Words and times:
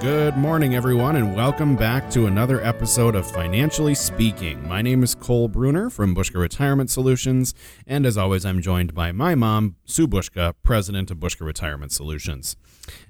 Good 0.00 0.34
morning, 0.38 0.74
everyone, 0.74 1.16
and 1.16 1.36
welcome 1.36 1.76
back 1.76 2.10
to 2.12 2.24
another 2.24 2.62
episode 2.62 3.14
of 3.14 3.30
Financially 3.30 3.94
Speaking. 3.94 4.66
My 4.66 4.80
name 4.80 5.02
is 5.02 5.14
Cole 5.14 5.46
Bruner 5.46 5.90
from 5.90 6.16
Buska 6.16 6.36
Retirement 6.40 6.88
Solutions, 6.88 7.52
and 7.86 8.06
as 8.06 8.16
always, 8.16 8.46
I'm 8.46 8.62
joined 8.62 8.94
by 8.94 9.12
my 9.12 9.34
mom, 9.34 9.76
Sue 9.84 10.08
Buska, 10.08 10.54
president 10.62 11.10
of 11.10 11.18
Buska 11.18 11.44
Retirement 11.44 11.92
Solutions. 11.92 12.56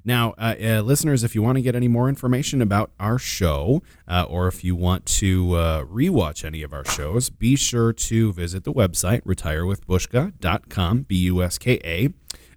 Now, 0.03 0.33
uh, 0.37 0.55
uh, 0.61 0.81
listeners, 0.81 1.23
if 1.23 1.33
you 1.33 1.41
want 1.41 1.55
to 1.55 1.61
get 1.61 1.75
any 1.75 1.87
more 1.87 2.09
information 2.09 2.61
about 2.61 2.91
our 2.99 3.17
show, 3.17 3.81
uh, 4.05 4.25
or 4.27 4.49
if 4.49 4.61
you 4.61 4.75
want 4.75 5.05
to 5.05 5.53
uh, 5.53 5.85
rewatch 5.85 6.43
any 6.43 6.61
of 6.61 6.73
our 6.73 6.83
shows, 6.83 7.29
be 7.29 7.55
sure 7.55 7.93
to 7.93 8.33
visit 8.33 8.65
the 8.65 8.73
website 8.73 9.21
retirewithbuska.com, 9.21 11.03
B 11.03 11.15
U 11.19 11.41
S 11.41 11.57
K 11.57 11.79
A. 11.85 12.09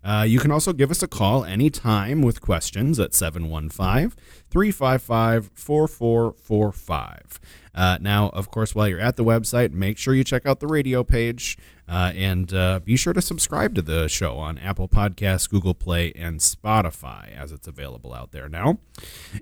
Uh, 0.04 0.24
you 0.28 0.38
can 0.38 0.50
also 0.50 0.72
give 0.74 0.90
us 0.90 1.02
a 1.02 1.08
call 1.08 1.44
anytime 1.44 2.20
with 2.20 2.42
questions 2.42 3.00
at 3.00 3.14
715 3.14 4.12
355 4.50 5.50
4445. 5.54 7.40
Uh, 7.74 7.98
now, 8.00 8.28
of 8.30 8.50
course, 8.50 8.74
while 8.74 8.86
you're 8.86 9.00
at 9.00 9.16
the 9.16 9.24
website, 9.24 9.72
make 9.72 9.96
sure 9.96 10.14
you 10.14 10.22
check 10.22 10.44
out 10.44 10.60
the 10.60 10.66
radio 10.66 11.02
page 11.02 11.56
uh, 11.88 12.12
and 12.14 12.52
uh, 12.54 12.80
be 12.80 12.96
sure 12.96 13.12
to 13.12 13.20
subscribe 13.20 13.74
to 13.74 13.82
the 13.82 14.08
show 14.08 14.36
on 14.36 14.58
Apple 14.58 14.88
Podcasts, 14.88 15.48
Google 15.48 15.74
Play, 15.74 16.12
and 16.16 16.40
Spotify 16.40 17.34
as 17.36 17.52
it's 17.52 17.68
available 17.68 18.14
out 18.14 18.32
there 18.32 18.48
now. 18.48 18.78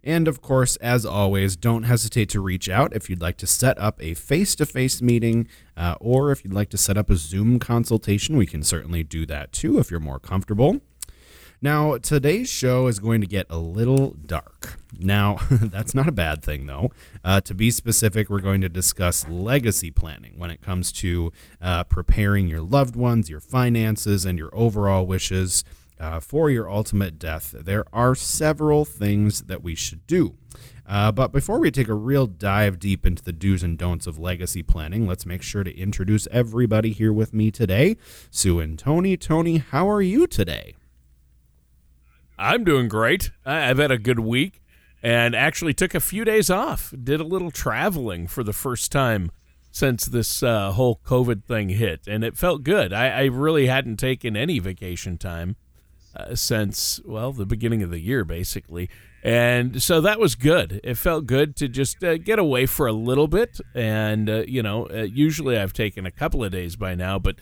And 0.03 0.27
of 0.27 0.43
course, 0.43 0.77
as 0.77 1.07
always, 1.07 1.57
don't 1.57 1.85
hesitate 1.85 2.29
to 2.31 2.41
reach 2.41 2.69
out 2.69 2.95
if 2.95 3.09
you'd 3.09 3.23
like 3.23 3.37
to 3.39 3.47
set 3.47 3.79
up 3.79 4.03
a 4.03 4.15
face 4.15 4.55
to 4.57 4.67
face 4.67 5.01
meeting 5.01 5.47
uh, 5.77 5.97
or 6.01 6.33
if 6.33 6.45
you'd 6.45 6.55
like 6.55 6.71
to 6.71 6.79
set 6.79 6.99
up 6.99 7.11
a 7.11 7.17
Zoom 7.17 7.59
consultation. 7.59 8.37
We 8.37 8.47
can 8.47 8.63
certainly 8.63 9.03
do 9.03 9.25
that 9.27 9.53
too 9.53 9.79
if 9.79 9.91
you're 9.91 10.01
more 10.01 10.19
comfortable. 10.19 10.81
Now, 11.65 11.97
today's 11.97 12.51
show 12.51 12.89
is 12.89 12.99
going 12.99 13.21
to 13.21 13.27
get 13.29 13.47
a 13.49 13.57
little 13.57 14.17
dark. 14.27 14.81
Now, 14.99 15.39
that's 15.49 15.95
not 15.95 16.09
a 16.09 16.13
bad 16.13 16.43
thing, 16.43 16.67
though. 16.67 16.91
Uh, 17.23 17.41
to 17.43 17.55
be 17.55 17.71
specific, 17.71 18.29
we're 18.29 18.41
going 18.41 18.63
to 18.63 18.69
discuss 18.69 19.29
legacy 19.29 19.93
planning 19.93 20.35
when 20.37 20.51
it 20.51 20.61
comes 20.61 20.91
to 20.95 21.33
uh, 21.61 21.85
preparing 21.85 22.49
your 22.49 22.63
loved 22.63 22.97
ones, 22.97 23.31
your 23.31 23.39
finances, 23.39 24.25
and 24.25 24.41
your 24.41 24.51
overall 24.53 25.07
wishes 25.07 25.63
uh, 26.01 26.19
for 26.19 26.51
your 26.51 26.69
ultimate 26.69 27.17
death. 27.17 27.55
There 27.57 27.85
are 27.93 28.17
several 28.17 28.85
things 28.85 29.43
that 29.43 29.63
we 29.63 29.77
should 29.77 30.05
do. 30.09 30.35
Uh, 30.85 31.13
but 31.13 31.31
before 31.31 31.61
we 31.61 31.71
take 31.71 31.87
a 31.87 31.95
real 31.95 32.27
dive 32.27 32.81
deep 32.81 33.07
into 33.07 33.23
the 33.23 33.33
do's 33.33 33.63
and 33.63 33.79
don'ts 33.79 34.09
of 34.09 34.19
legacy 34.19 34.65
planning, 34.65 35.07
let's 35.07 35.25
make 35.25 35.43
sure 35.43 35.63
to 35.63 35.79
introduce 35.79 36.27
everybody 36.33 36.91
here 36.91 37.13
with 37.13 37.33
me 37.33 37.53
today. 37.53 37.97
Sue 38.33 38.59
and 38.59 38.77
Tony. 38.77 39.17
Tony, 39.17 39.59
how 39.59 39.89
are 39.89 40.03
you 40.03 40.27
today? 40.27 40.75
I'm 42.39 42.65
doing 42.65 42.89
great. 42.89 43.31
I've 43.45 43.79
had 43.79 43.91
a 43.91 43.99
good 43.99 44.21
week 44.21 44.63
and 45.03 45.35
actually 45.35 45.75
took 45.75 45.95
a 45.95 46.01
few 46.01 46.25
days 46.25 46.51
off. 46.51 46.93
Did 47.03 47.21
a 47.21 47.25
little 47.25 47.51
traveling 47.51 48.27
for 48.27 48.43
the 48.45 48.53
first 48.53 48.93
time 48.93 49.31
since 49.71 50.05
this 50.07 50.43
uh, 50.43 50.73
whole 50.73 51.01
COVID 51.05 51.45
thing 51.45 51.71
hit, 51.71 52.07
and 52.07 52.23
it 52.23 52.37
felt 52.37 52.63
good. 52.63 52.93
I, 52.93 53.09
I 53.09 53.25
really 53.25 53.67
hadn't 53.67 53.97
taken 53.97 54.37
any 54.37 54.59
vacation 54.59 55.17
time 55.17 55.57
uh, 56.15 56.35
since, 56.35 57.01
well, 57.05 57.33
the 57.33 57.47
beginning 57.47 57.83
of 57.83 57.91
the 57.91 58.01
year, 58.01 58.25
basically. 58.25 58.91
And 59.25 59.83
so 59.83 60.01
that 60.01 60.19
was 60.19 60.35
good. 60.35 60.81
It 60.85 60.97
felt 60.97 61.27
good 61.27 61.57
to 61.57 61.69
just 61.69 62.03
uh, 62.05 62.19
get 62.19 62.39
away 62.39 62.67
for 62.67 62.87
a 62.87 62.93
little 62.93 63.29
bit. 63.29 63.61
And, 63.75 64.29
uh, 64.29 64.45
you 64.47 64.63
know, 64.63 64.89
uh, 64.89 65.03
usually 65.03 65.57
I've 65.57 65.73
taken 65.73 66.05
a 66.05 66.11
couple 66.11 66.45
of 66.45 66.51
days 66.53 66.77
by 66.77 66.95
now, 66.95 67.19
but 67.19 67.37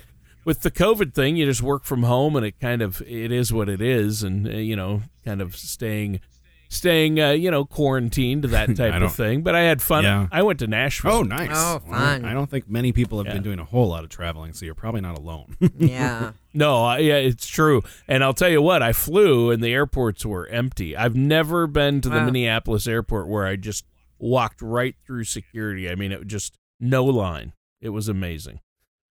with 0.44 0.62
the 0.62 0.70
COVID 0.70 1.14
thing, 1.14 1.36
you 1.36 1.46
just 1.46 1.62
work 1.62 1.84
from 1.84 2.02
home, 2.04 2.36
and 2.36 2.44
it 2.46 2.58
kind 2.60 2.82
of 2.82 3.02
it 3.02 3.30
is 3.32 3.52
what 3.52 3.68
it 3.68 3.80
is, 3.80 4.22
and 4.22 4.46
uh, 4.46 4.50
you 4.52 4.76
know, 4.76 5.02
kind 5.24 5.40
of 5.42 5.54
staying, 5.56 6.20
staying, 6.68 7.20
uh, 7.20 7.30
you 7.30 7.50
know, 7.50 7.64
quarantined 7.64 8.42
to 8.42 8.48
that 8.48 8.74
type 8.76 9.00
of 9.02 9.14
thing. 9.14 9.42
But 9.42 9.54
I 9.54 9.60
had 9.62 9.82
fun. 9.82 10.04
Yeah. 10.04 10.28
I 10.32 10.42
went 10.42 10.58
to 10.60 10.66
Nashville. 10.66 11.10
Oh, 11.12 11.22
nice. 11.22 11.50
Oh, 11.52 11.80
fun. 11.80 12.24
I 12.24 12.32
don't 12.32 12.48
think 12.50 12.68
many 12.68 12.92
people 12.92 13.18
have 13.18 13.26
Yeah. 13.26 13.34
been 13.34 13.42
doing 13.42 13.58
a 13.58 13.64
whole 13.64 13.88
lot 13.88 14.04
of 14.04 14.10
traveling, 14.10 14.52
so 14.52 14.64
you're 14.64 14.74
probably 14.74 15.00
not 15.00 15.18
alone. 15.18 15.56
Yeah. 15.78 16.32
No, 16.52 16.82
I, 16.84 16.98
yeah, 16.98 17.14
it's 17.14 17.46
true. 17.46 17.82
And 18.08 18.24
I'll 18.24 18.34
tell 18.34 18.48
you 18.48 18.60
what, 18.60 18.82
I 18.82 18.92
flew, 18.92 19.50
and 19.52 19.62
the 19.62 19.72
airports 19.72 20.26
were 20.26 20.46
empty. 20.48 20.96
I've 20.96 21.14
never 21.14 21.66
been 21.68 22.00
to 22.00 22.08
the 22.08 22.16
Wow. 22.16 22.24
Minneapolis 22.24 22.86
airport 22.88 23.28
where 23.28 23.46
I 23.46 23.54
just 23.56 23.84
walked 24.18 24.60
right 24.60 24.96
through 25.06 25.24
security. 25.24 25.88
I 25.88 25.94
mean, 25.94 26.10
it 26.12 26.18
was 26.18 26.28
just 26.28 26.58
no 26.80 27.04
line. 27.04 27.52
It 27.80 27.90
was 27.90 28.08
amazing. 28.08 28.60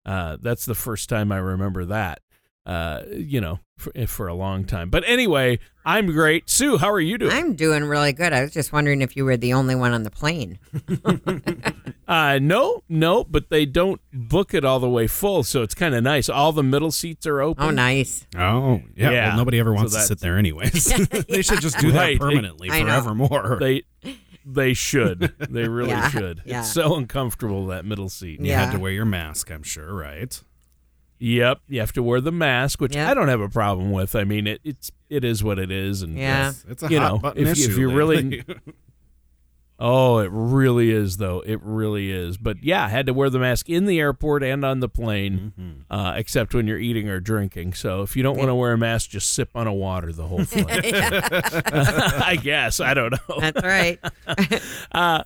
Uh, 0.07 0.37
that's 0.41 0.65
the 0.65 0.73
first 0.75 1.09
time 1.09 1.31
I 1.31 1.37
remember 1.37 1.85
that. 1.85 2.21
Uh, 2.65 3.03
you 3.13 3.39
know, 3.39 3.59
for, 3.77 3.91
for 4.07 4.27
a 4.27 4.33
long 4.33 4.65
time. 4.65 4.89
But 4.89 5.03
anyway, 5.07 5.57
I'm 5.85 6.07
great. 6.07 6.49
Sue, 6.49 6.77
how 6.77 6.91
are 6.91 6.99
you 6.99 7.17
doing? 7.17 7.31
I'm 7.31 7.55
doing 7.55 7.85
really 7.85 8.11
good. 8.11 8.33
I 8.33 8.41
was 8.41 8.51
just 8.51 8.73
wondering 8.73 9.01
if 9.01 9.15
you 9.15 9.23
were 9.23 9.37
the 9.37 9.53
only 9.53 9.73
one 9.73 9.93
on 9.93 10.03
the 10.03 10.11
plane. 10.11 10.59
Uh, 12.07 12.39
no, 12.41 12.83
no, 12.87 13.25
but 13.25 13.49
they 13.49 13.65
don't 13.65 13.99
book 14.13 14.53
it 14.53 14.63
all 14.63 14.79
the 14.79 14.89
way 14.89 15.07
full, 15.07 15.43
so 15.43 15.61
it's 15.61 15.75
kind 15.75 15.93
of 15.93 16.01
nice. 16.01 16.29
All 16.29 16.53
the 16.53 16.63
middle 16.63 16.89
seats 16.89 17.27
are 17.27 17.41
open. 17.41 17.61
Oh, 17.65 17.69
nice. 17.69 18.25
oh, 18.37 18.81
yeah. 18.95 19.11
Yeah. 19.11 19.27
Well, 19.27 19.37
nobody 19.39 19.59
ever 19.59 19.71
So 19.71 19.75
wants 19.75 19.93
to 19.93 19.99
sit 20.03 20.19
there 20.21 20.37
anyways. 20.37 20.85
they 21.27 21.41
should 21.41 21.59
just 21.59 21.77
do 21.79 21.91
Right. 21.91 22.17
that 22.17 22.19
permanently 22.25 22.69
I 22.71 22.79
forevermore. 22.83 23.57
They 23.59 23.83
they 24.49 24.73
should. 24.73 25.33
They 25.49 25.67
really 25.67 25.89
Yeah, 25.89 26.09
should. 26.09 26.41
yeah. 26.45 26.59
It's 26.61 26.71
so 26.71 26.95
uncomfortable 26.95 27.67
that 27.67 27.83
middle 27.85 28.09
seat. 28.09 28.39
you 28.39 28.47
Yeah. 28.47 28.63
had 28.65 28.71
to 28.71 28.79
wear 28.79 28.91
your 28.91 29.05
mask, 29.05 29.51
I'm 29.51 29.63
sure, 29.63 29.93
right? 29.93 30.41
Yep, 31.19 31.61
you 31.67 31.79
have 31.79 31.91
to 31.93 32.03
wear 32.03 32.21
the 32.21 32.31
mask, 32.31 32.79
which 32.79 32.95
Yep. 32.95 33.09
I 33.09 33.13
don't 33.15 33.27
have 33.27 33.41
a 33.41 33.49
problem 33.49 33.91
with. 33.91 34.15
I 34.15 34.23
mean, 34.23 34.45
it, 34.47 34.61
it's 34.63 34.91
it 35.09 35.23
is 35.23 35.43
what 35.43 35.57
it 35.59 35.71
is, 35.71 36.01
and 36.03 36.15
Yeah. 36.17 36.49
It's, 36.49 36.65
it's 36.69 36.83
a 36.83 36.89
You 36.89 36.99
hot 36.99 37.11
know, 37.13 37.17
button 37.19 37.41
if 37.47 37.57
you- 37.57 37.63
if 37.65 37.69
issue 37.71 37.79
you 37.81 37.91
really- 37.91 38.21
lately. 38.37 38.55
oh, 39.79 40.17
it 40.19 40.29
really 40.31 40.89
is 40.91 41.17
though. 41.17 41.41
It 41.45 41.59
really 41.61 42.11
is. 42.11 42.37
But 42.37 42.63
yeah, 42.63 42.85
I 42.85 42.89
had 42.89 43.05
to 43.07 43.13
wear 43.13 43.29
the 43.29 43.39
mask 43.39 43.69
in 43.69 43.85
the 43.85 43.99
airport 43.99 44.43
and 44.43 44.65
on 44.65 44.79
the 44.79 44.89
plane, 44.89 45.53
Mhm. 45.59 45.73
uh, 45.89 46.13
except 46.15 46.53
when 46.53 46.65
you're 46.67 46.79
eating 46.79 47.09
or 47.09 47.19
drinking. 47.19 47.73
So 47.73 48.01
if 48.01 48.15
you 48.15 48.23
don't 48.23 48.37
want 48.37 48.49
to 48.49 48.55
wear 48.55 48.73
a 48.73 48.77
mask, 48.77 49.09
just 49.11 49.33
sip 49.33 49.49
on 49.55 49.67
a 49.67 49.73
water 49.73 50.11
the 50.11 50.25
whole 50.27 50.43
flight. 50.45 50.91
I 50.93 52.37
guess 52.41 52.79
I 52.79 52.93
don't 52.93 53.11
know. 53.11 53.39
That's 53.39 53.63
right. 53.63 53.99
Uh, 54.91 55.23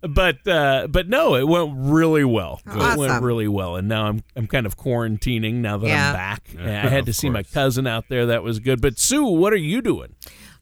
but 0.00 0.44
uh, 0.48 0.88
but 0.88 1.08
no, 1.08 1.36
it 1.36 1.46
went 1.46 1.72
really 1.76 2.24
well. 2.24 2.60
It 2.66 2.98
went 2.98 3.22
really 3.22 3.46
well, 3.46 3.76
and 3.76 3.86
now 3.88 4.06
I'm 4.06 4.24
I'm 4.34 4.48
kind 4.48 4.66
of 4.66 4.76
quarantining 4.76 5.54
now 5.56 5.76
that 5.78 5.86
Yeah. 5.86 6.08
I'm 6.08 6.14
back. 6.14 6.48
Yeah, 6.56 6.84
I 6.84 6.88
had 6.88 7.04
to 7.06 7.10
of 7.10 7.16
see 7.16 7.30
my 7.30 7.44
cousin 7.44 7.86
out 7.86 8.08
there. 8.08 8.26
That 8.26 8.42
was 8.42 8.58
good. 8.58 8.80
But 8.80 8.98
Sue, 8.98 9.24
what 9.24 9.52
are 9.52 9.56
you 9.56 9.80
doing? 9.80 10.16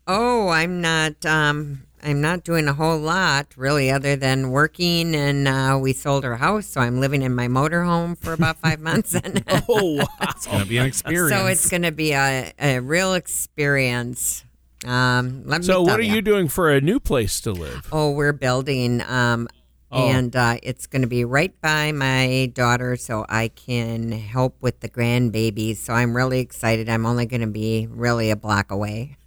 Oh, 0.07 0.49
I'm 0.49 0.83
not. 0.83 1.25
Um, 1.25 1.85
I'm 2.03 2.21
not 2.21 2.45
doing 2.45 2.67
a 2.69 2.73
whole 2.75 2.99
lot 2.99 3.49
really, 3.57 3.91
other 3.91 4.17
than 4.17 4.51
working. 4.51 5.15
And 5.15 5.47
uh, 5.49 5.79
we 5.81 5.93
sold 5.93 6.25
our 6.25 6.37
house, 6.37 6.67
so 6.67 6.81
I'm 6.81 7.01
living 7.01 7.23
in 7.23 7.35
my 7.35 7.49
motorhome 7.49 8.17
for 8.19 8.33
about 8.33 8.57
five 8.59 8.81
months. 8.89 9.15
And 9.15 9.45
Oh 9.69 9.97
wow! 9.97 10.07
It's 10.23 10.47
going 10.47 10.63
to 10.63 10.69
be 10.69 10.79
an 10.79 10.87
experience. 10.87 11.33
so 11.41 11.47
it's 11.47 11.69
going 11.69 11.83
to 11.83 11.93
be 11.93 12.13
a, 12.13 12.53
a 12.59 12.79
real 12.81 13.15
experience. 13.15 14.45
Um, 14.87 15.43
let 15.45 15.63
So 15.65 15.83
me 15.85 15.91
what 15.91 16.01
are 16.01 16.03
ya. 16.05 16.15
you 16.15 16.23
doing 16.23 16.49
for 16.49 16.71
a 16.71 16.81
new 16.81 16.99
place 17.01 17.41
to 17.43 17.53
live? 17.53 17.87
Oh, 17.93 18.11
we're 18.13 18.33
building, 18.33 19.03
um, 19.03 19.49
Oh. 19.93 20.07
and 20.09 20.37
uh, 20.37 20.57
it's 20.63 20.87
going 20.87 21.03
to 21.03 21.09
be 21.09 21.25
right 21.25 21.53
by 21.61 21.91
my 21.91 22.53
daughter, 22.55 22.95
so 22.97 23.27
I 23.29 23.49
can 23.49 24.13
help 24.13 24.55
with 24.63 24.79
the 24.81 24.89
grandbabies. 24.89 25.79
So 25.79 25.93
I'm 25.95 26.17
really 26.17 26.39
excited. 26.39 26.89
I'm 26.89 27.05
only 27.05 27.27
going 27.27 27.41
to 27.41 27.49
be 27.49 27.89
really 27.91 28.31
a 28.31 28.37
block 28.37 28.71
away. 28.71 29.17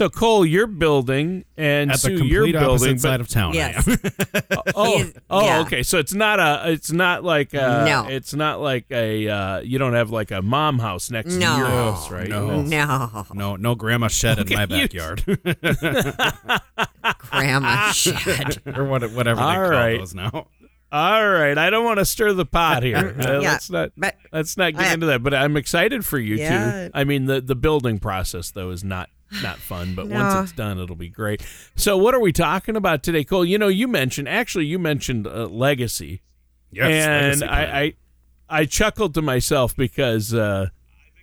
So 0.00 0.08
Cole, 0.08 0.46
you're 0.46 0.66
building, 0.66 1.44
and 1.58 1.90
at 1.90 2.00
Sue, 2.00 2.16
the 2.16 2.24
you're 2.24 2.44
complete 2.44 2.52
building. 2.58 2.70
opposite 2.88 3.00
side 3.02 3.20
of 3.20 3.28
town. 3.28 3.52
I 3.52 3.54
Yes. 3.56 3.86
am. 3.86 3.98
oh, 4.74 4.96
He's- 4.96 5.12
oh, 5.28 5.44
yeah. 5.44 5.60
okay. 5.60 5.82
So 5.82 5.98
it's 5.98 6.14
not 6.14 6.40
a. 6.40 6.70
It's 6.72 6.90
not 6.90 7.22
like 7.22 7.52
a. 7.52 7.84
No. 7.84 8.06
It's 8.08 8.32
not 8.32 8.62
like 8.62 8.86
a. 8.90 9.28
Uh, 9.28 9.60
you 9.60 9.78
don't 9.78 9.92
have 9.92 10.08
like 10.08 10.30
a 10.30 10.40
mom 10.40 10.78
house 10.78 11.10
next 11.10 11.34
No. 11.34 11.52
to 11.52 11.58
your 11.58 11.66
house, 11.68 12.10
right? 12.10 12.28
No. 12.28 12.62
no, 12.62 13.26
no, 13.34 13.56
no 13.56 13.74
grandma 13.74 14.08
shed 14.08 14.38
in 14.38 14.48
my 14.48 14.62
Okay, 14.62 14.74
you- 14.74 14.88
backyard. 14.88 15.22
grandma 17.30 17.90
shed. 17.92 18.62
or 18.74 18.84
what, 18.86 19.02
whatever 19.12 19.40
they 19.40 19.46
All 19.46 19.54
call 19.54 19.68
right. 19.70 19.98
those 19.98 20.14
now. 20.14 20.46
All 20.92 21.28
right, 21.28 21.58
I 21.58 21.68
don't 21.68 21.84
want 21.84 21.98
to 21.98 22.06
stir 22.06 22.32
the 22.32 22.46
pot 22.46 22.82
here. 22.84 23.14
Uh, 23.20 23.40
Yeah, 23.40 23.50
let's 23.52 23.68
not 23.70 23.90
but- 23.98 24.16
let's 24.32 24.56
not 24.56 24.72
get 24.72 24.82
I- 24.82 24.94
into 24.94 25.04
that. 25.08 25.22
But 25.22 25.34
I'm 25.34 25.58
excited 25.58 26.06
for 26.06 26.18
you 26.18 26.36
Yeah. 26.36 26.86
too. 26.86 26.90
I 26.94 27.04
mean, 27.04 27.26
the 27.26 27.42
the 27.42 27.54
building 27.54 27.98
process 27.98 28.50
though 28.50 28.70
is 28.70 28.82
not 28.82 29.10
not 29.42 29.58
fun, 29.58 29.94
but 29.94 30.08
No. 30.08 30.16
once 30.22 30.50
it's 30.50 30.56
done, 30.56 30.78
it'll 30.78 30.96
be 30.96 31.08
great. 31.08 31.42
So, 31.76 31.96
what 31.96 32.14
are 32.14 32.20
we 32.20 32.32
talking 32.32 32.76
about 32.76 33.02
today, 33.02 33.24
Cole? 33.24 33.44
You 33.44 33.58
know, 33.58 33.68
you 33.68 33.86
mentioned 33.88 34.28
actually 34.28 34.66
you 34.66 34.78
mentioned 34.78 35.26
uh, 35.26 35.46
legacy, 35.46 36.22
Yes, 36.70 36.86
and 37.06 37.40
legacy. 37.40 37.46
I, 37.46 37.80
I 37.80 37.94
I 38.48 38.64
chuckled 38.66 39.14
to 39.14 39.22
myself 39.22 39.76
because. 39.76 40.34
Uh, 40.34 40.68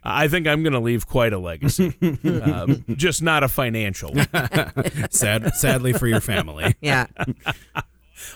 I 0.09 0.29
think 0.29 0.47
I'm 0.47 0.63
going 0.63 0.71
to 0.71 0.79
leave 0.79 1.05
quite 1.05 1.33
a 1.33 1.37
legacy, 1.37 1.93
um, 2.23 2.85
just 2.95 3.21
not 3.21 3.43
a 3.43 3.49
financial. 3.49 4.13
one. 4.13 4.27
Sad, 5.11 5.53
sadly 5.55 5.91
for 5.91 6.07
your 6.07 6.21
family. 6.21 6.75
Yeah. 6.81 7.07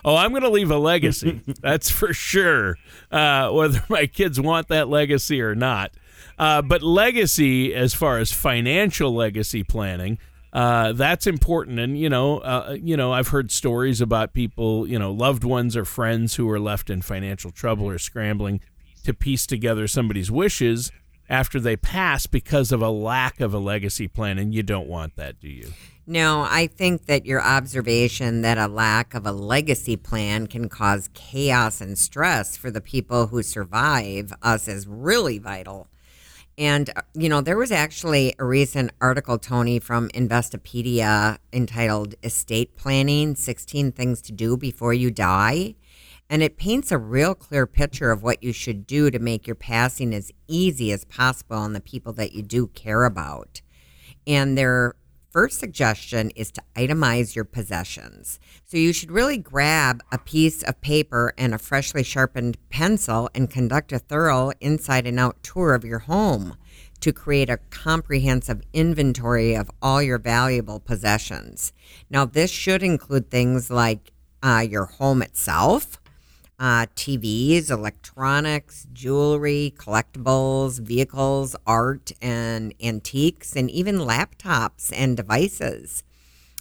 Oh, 0.04 0.16
I'm 0.18 0.32
going 0.32 0.44
to 0.44 0.50
leave 0.50 0.70
a 0.70 0.78
legacy. 0.78 1.40
That's 1.62 1.90
for 1.90 2.14
sure. 2.14 2.78
Uh, 3.10 3.52
whether 3.52 3.82
my 3.90 4.06
kids 4.06 4.40
want 4.42 4.68
that 4.68 4.90
legacy 4.90 5.42
or 5.42 5.56
not. 5.56 5.92
Uh, 6.38 6.62
but 6.62 6.82
legacy, 6.82 7.74
as 7.74 7.94
far 7.94 8.18
as 8.18 8.32
financial 8.32 9.14
legacy 9.14 9.64
planning, 9.64 10.18
uh, 10.54 10.92
that's 10.94 11.28
important. 11.28 11.80
And 11.80 11.98
you 11.98 12.10
know, 12.10 12.40
uh, 12.40 12.78
you 12.82 12.98
know, 12.98 13.14
I've 13.14 13.30
heard 13.30 13.52
stories 13.52 14.02
about 14.02 14.34
people, 14.34 14.88
you 14.88 15.00
know, 15.00 15.12
loved 15.12 15.44
ones 15.44 15.78
or 15.78 15.86
friends 15.86 16.36
who 16.36 16.50
are 16.50 16.60
left 16.60 16.90
in 16.90 17.02
financial 17.02 17.52
trouble 17.52 17.88
or 17.88 17.98
scrambling 17.98 18.62
to 19.04 19.14
piece 19.14 19.48
together 19.48 19.88
somebody's 19.88 20.30
wishes 20.30 20.92
after 21.30 21.60
they 21.60 21.78
pass 21.78 22.28
because 22.28 22.72
of 22.72 22.82
a 22.82 22.90
lack 22.90 23.40
of 23.40 23.54
a 23.54 23.58
legacy 23.58 24.08
plan. 24.08 24.38
And 24.38 24.54
you 24.54 24.64
don't 24.64 24.88
want 24.88 25.16
that, 25.16 25.40
do 25.40 25.48
you? 25.48 25.72
No, 26.06 26.46
I 26.50 26.68
think 26.68 27.06
that 27.06 27.26
your 27.26 27.42
observation 27.42 28.42
that 28.42 28.58
a 28.58 28.68
lack 28.68 29.14
of 29.14 29.26
a 29.26 29.32
legacy 29.32 29.96
plan 29.96 30.48
can 30.48 30.68
cause 30.68 31.10
chaos 31.14 31.80
and 31.80 31.98
stress 31.98 32.58
for 32.58 32.70
the 32.70 32.82
people 32.82 33.28
who 33.28 33.42
survive 33.44 34.34
us 34.42 34.68
is 34.68 34.88
really 34.88 35.38
vital. 35.38 35.88
And, 36.62 36.92
uh, 36.96 37.02
you 37.16 37.28
know, 37.28 37.42
there 37.42 37.58
was 37.58 37.72
actually 37.72 38.36
a 38.38 38.46
recent 38.46 38.92
article, 39.02 39.40
Tony, 39.40 39.80
from 39.80 40.10
Investopedia 40.10 41.40
entitled 41.52 42.14
Estate 42.22 42.78
Planning 42.78 43.36
16 43.36 43.92
Things 43.94 44.22
to 44.22 44.32
Do 44.32 44.56
Before 44.56 44.94
You 44.94 45.10
Die. 45.10 45.74
And 46.30 46.44
it 46.44 46.58
paints 46.58 46.92
a 46.92 47.00
real 47.00 47.34
clear 47.34 47.66
picture 47.66 48.12
of 48.12 48.22
what 48.22 48.44
you 48.44 48.54
should 48.54 48.86
do 48.86 49.10
to 49.10 49.18
make 49.18 49.48
your 49.48 49.56
passing 49.56 50.14
as 50.14 50.32
easy 50.48 50.92
as 50.92 51.04
possible 51.04 51.58
on 51.58 51.74
the 51.74 51.82
people 51.82 52.14
that 52.14 52.34
you 52.34 52.44
do 52.44 52.68
care 52.68 53.06
about. 53.06 53.64
And 54.28 54.56
their 54.56 54.94
first 55.32 55.60
suggestion 55.60 56.30
is 56.36 56.52
to 56.52 56.62
itemize 56.76 57.36
your 57.36 57.46
possessions. 57.46 58.40
So 58.66 58.78
you 58.78 58.94
should 58.94 59.12
really 59.12 59.38
grab 59.38 60.02
a 60.12 60.18
piece 60.18 60.62
of 60.64 60.82
paper 60.82 61.34
and 61.38 61.54
a 61.54 61.58
freshly 61.58 62.04
sharpened 62.04 62.58
pencil 62.70 63.30
and 63.34 63.50
conduct 63.50 63.92
a 63.94 64.00
thorough 64.00 64.52
inside 64.60 65.08
and 65.08 65.20
out 65.20 65.42
tour 65.42 65.74
of 65.74 65.86
your 65.86 66.00
home 66.00 66.58
to 67.00 67.14
create 67.14 67.50
a 67.50 67.58
comprehensive 67.70 68.62
inventory 68.74 69.56
of 69.56 69.72
all 69.82 70.02
your 70.02 70.20
valuable 70.20 70.80
possessions. 70.80 71.74
Now, 72.10 72.26
this 72.26 72.52
should 72.52 72.84
include 72.84 73.32
things 73.32 73.72
like 73.72 74.12
uh, 74.44 74.66
your 74.68 74.86
home 74.86 75.22
itself, 75.22 76.01
uh, 76.62 76.86
TVs, 76.96 77.72
electronics, 77.72 78.86
jewelry, 78.94 79.74
collectibles, 79.78 80.80
vehicles, 80.80 81.56
art, 81.66 82.12
and 82.22 82.76
antiques, 82.80 83.56
and 83.56 83.68
even 83.72 83.98
laptops 83.98 84.94
and 84.96 85.18
devices. 85.18 86.04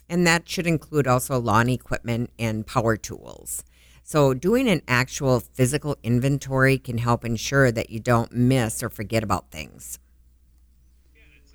And 0.09 0.27
that 0.27 0.49
should 0.49 0.67
include 0.67 1.07
also 1.07 1.39
lawn 1.39 1.69
equipment 1.69 2.31
and 2.39 2.67
power 2.67 2.97
tools. 2.97 3.63
So, 4.03 4.33
doing 4.33 4.71
an 4.71 4.81
actual 4.89 5.39
physical 5.39 5.99
inventory 6.03 6.79
can 6.79 6.97
help 6.97 7.23
ensure 7.23 7.71
that 7.71 7.91
you 7.91 8.01
don't 8.01 8.33
miss 8.33 8.83
or 8.83 8.89
forget 8.89 9.23
about 9.23 9.51
things. 9.51 9.99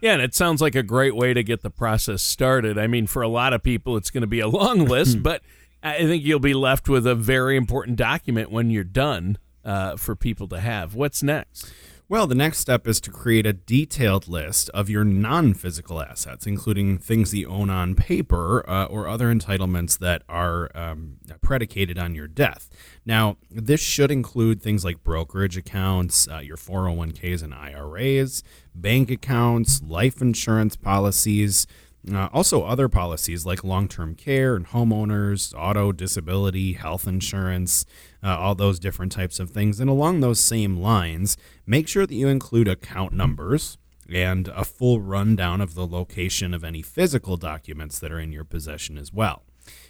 Yeah, 0.02 0.14
and 0.14 0.22
it 0.22 0.36
sounds 0.36 0.62
like 0.62 0.76
a 0.76 0.84
great 0.84 1.16
way 1.16 1.34
to 1.34 1.42
get 1.42 1.64
the 1.64 1.72
process 1.72 2.22
started. 2.22 2.78
I 2.78 2.86
mean, 2.86 3.08
for 3.08 3.24
a 3.24 3.28
lot 3.28 3.54
of 3.54 3.64
people, 3.64 3.98
it's 3.98 4.12
going 4.12 4.22
to 4.22 4.28
be 4.28 4.40
a 4.40 4.48
long 4.48 4.86
list, 4.86 5.24
but 5.24 5.42
I 5.86 6.00
think 6.00 6.24
you'll 6.24 6.40
be 6.40 6.56
left 6.56 6.90
with 6.90 7.06
a 7.06 7.14
very 7.14 7.56
important 7.56 7.96
document 7.96 8.52
when 8.52 8.72
you're 8.72 8.84
done 8.84 9.38
uh, 9.64 9.98
for 9.98 10.16
people 10.16 10.48
to 10.48 10.60
have. 10.60 10.96
What's 10.96 11.22
next? 11.22 11.72
Well, 12.10 12.26
the 12.26 12.36
next 12.36 12.58
step 12.58 12.88
is 12.88 13.00
to 13.02 13.12
create 13.12 13.46
a 13.46 13.54
detailed 13.54 14.28
list 14.28 14.70
of 14.72 14.90
your 14.90 15.04
non 15.04 15.54
physical 15.54 16.02
assets, 16.02 16.48
including 16.48 16.98
things 16.98 17.34
you 17.36 17.48
own 17.48 17.70
on 17.70 17.94
paper 17.94 18.68
uh, 18.68 18.86
or 18.86 19.08
other 19.08 19.34
entitlements 19.34 20.00
that 20.00 20.24
are 20.28 20.72
um, 20.76 21.18
predicated 21.42 22.00
on 22.00 22.16
your 22.16 22.28
death. 22.28 22.68
Now, 23.06 23.38
this 23.52 23.82
should 23.82 24.10
include 24.10 24.64
things 24.64 24.84
like 24.84 25.04
brokerage 25.04 25.56
accounts, 25.56 26.28
uh, 26.28 26.40
your 26.40 26.58
401ks 26.58 27.44
and 27.44 27.54
IRAs, 27.54 28.42
bank 28.74 29.12
accounts, 29.12 29.84
life 29.84 30.20
insurance 30.20 30.76
policies. 30.76 31.68
Uh, 32.12 32.30
also, 32.32 32.64
other 32.64 32.88
policies 32.88 33.46
like 33.46 33.64
long 33.64 33.88
term 33.88 34.16
care 34.16 34.56
and 34.56 34.68
homeowners, 34.68 35.54
auto, 35.58 35.92
disability, 35.92 36.74
health 36.74 37.08
insurance, 37.08 37.86
uh, 38.24 38.38
all 38.38 38.54
those 38.54 38.80
different 38.80 39.12
types 39.12 39.40
of 39.40 39.50
things. 39.50 39.80
And 39.80 39.90
along 39.90 40.20
those 40.20 40.40
same 40.40 40.78
lines, 40.78 41.36
make 41.66 41.88
sure 41.88 42.06
that 42.06 42.14
you 42.14 42.28
include 42.28 42.68
account 42.68 43.14
numbers 43.14 43.78
and 44.12 44.48
a 44.50 44.64
full 44.64 45.02
rundown 45.02 45.62
of 45.62 45.74
the 45.74 45.88
location 45.88 46.54
of 46.54 46.64
any 46.64 46.84
physical 46.84 47.38
documents 47.38 47.98
that 48.00 48.12
are 48.12 48.20
in 48.20 48.32
your 48.32 48.44
possession 48.44 48.98
as 48.98 49.12
well. 49.12 49.44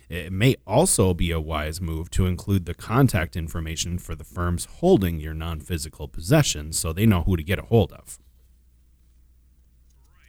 It 0.07 0.31
may 0.31 0.55
also 0.65 1.13
be 1.13 1.31
a 1.31 1.39
wise 1.41 1.81
move 1.81 2.09
to 2.11 2.27
include 2.27 2.65
the 2.65 2.73
contact 2.73 3.35
information 3.35 3.97
for 3.97 4.15
the 4.15 4.23
firms 4.23 4.65
holding 4.65 5.19
your 5.19 5.33
non 5.33 5.59
physical 5.59 6.07
possessions 6.07 6.79
so 6.79 6.93
they 6.93 7.05
know 7.05 7.23
who 7.23 7.35
to 7.35 7.43
get 7.43 7.59
a 7.59 7.63
hold 7.63 7.91
of. 7.91 8.19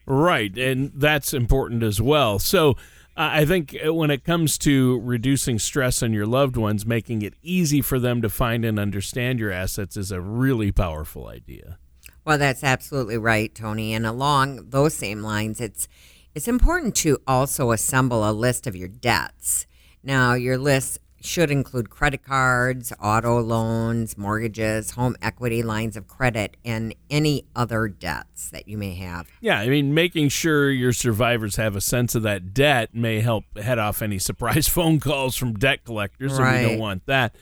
Right, 0.07 0.57
and 0.57 0.93
that's 0.95 1.35
important 1.35 1.83
as 1.83 2.01
well. 2.01 2.39
So, 2.39 2.77
uh, 3.17 3.31
I 3.33 3.45
think 3.45 3.77
uh, 3.85 3.95
when 3.95 4.11
it 4.11 4.25
comes 4.25 4.59
to 4.59 5.01
reducing 5.01 5.59
stress 5.59 6.03
on 6.03 6.13
your 6.13 6.27
loved 6.27 6.57
ones, 6.57 6.85
making 6.85 7.23
it 7.23 7.35
easy 7.43 7.81
for 7.81 7.99
them 7.99 8.21
to 8.23 8.29
find 8.29 8.65
and 8.65 8.79
understand 8.79 9.39
your 9.39 9.51
assets 9.51 9.97
is 9.97 10.13
a 10.13 10.21
really 10.21 10.71
powerful 10.71 11.27
idea. 11.27 11.79
Well, 12.27 12.39
that's 12.39 12.63
absolutely 12.63 13.17
right, 13.17 13.55
Tony. 13.55 13.95
And 13.95 14.05
along 14.05 14.71
those 14.71 14.95
same 14.95 15.23
lines, 15.23 15.61
it's 15.61 15.89
it's 16.35 16.49
important 16.49 16.95
to 16.97 17.19
also 17.27 17.71
assemble 17.71 18.29
a 18.29 18.33
list 18.33 18.67
of 18.67 18.77
your 18.77 18.89
debts. 18.89 19.67
Now, 20.03 20.35
your 20.35 20.59
list 20.59 20.99
should 21.27 21.51
include 21.51 21.91
credit 21.91 22.23
cards, 22.23 22.93
auto 23.01 23.41
loans, 23.41 24.17
mortgages, 24.17 24.93
home 24.93 25.17
equity 25.21 25.63
lines 25.63 25.97
of 25.97 26.07
credit, 26.07 26.57
and 26.65 26.95
any 27.11 27.45
other 27.55 27.89
debts 27.89 28.51
that 28.51 28.69
you 28.69 28.79
may 28.79 28.95
have. 28.95 29.29
Yeah, 29.41 29.61
I 29.61 29.69
mean, 29.69 29.93
making 29.93 30.29
sure 30.29 30.71
your 30.71 30.93
survivors 30.93 31.57
have 31.57 31.77
a 31.77 31.81
sense 31.81 32.15
of 32.15 32.23
that 32.23 32.55
debt 32.55 32.95
may 32.95 33.21
help 33.21 33.45
head 33.59 33.79
off 33.79 34.03
any 34.03 34.19
surprise 34.21 34.69
phone 34.69 35.01
calls 35.01 35.37
from 35.37 35.55
debt 35.55 35.85
collectors, 35.85 36.39
and 36.39 36.57
we 36.57 36.69
don't 36.71 36.79
want 36.79 37.07
that. 37.07 37.35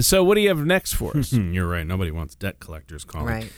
So, 0.00 0.24
what 0.24 0.34
do 0.34 0.40
you 0.40 0.48
have 0.48 0.64
next 0.64 0.94
for 0.94 1.16
us? 1.16 1.32
You're 1.32 1.68
right. 1.68 1.86
Nobody 1.86 2.10
wants 2.10 2.34
debt 2.34 2.60
collectors 2.60 3.04
calling. 3.04 3.26
Right. 3.26 3.52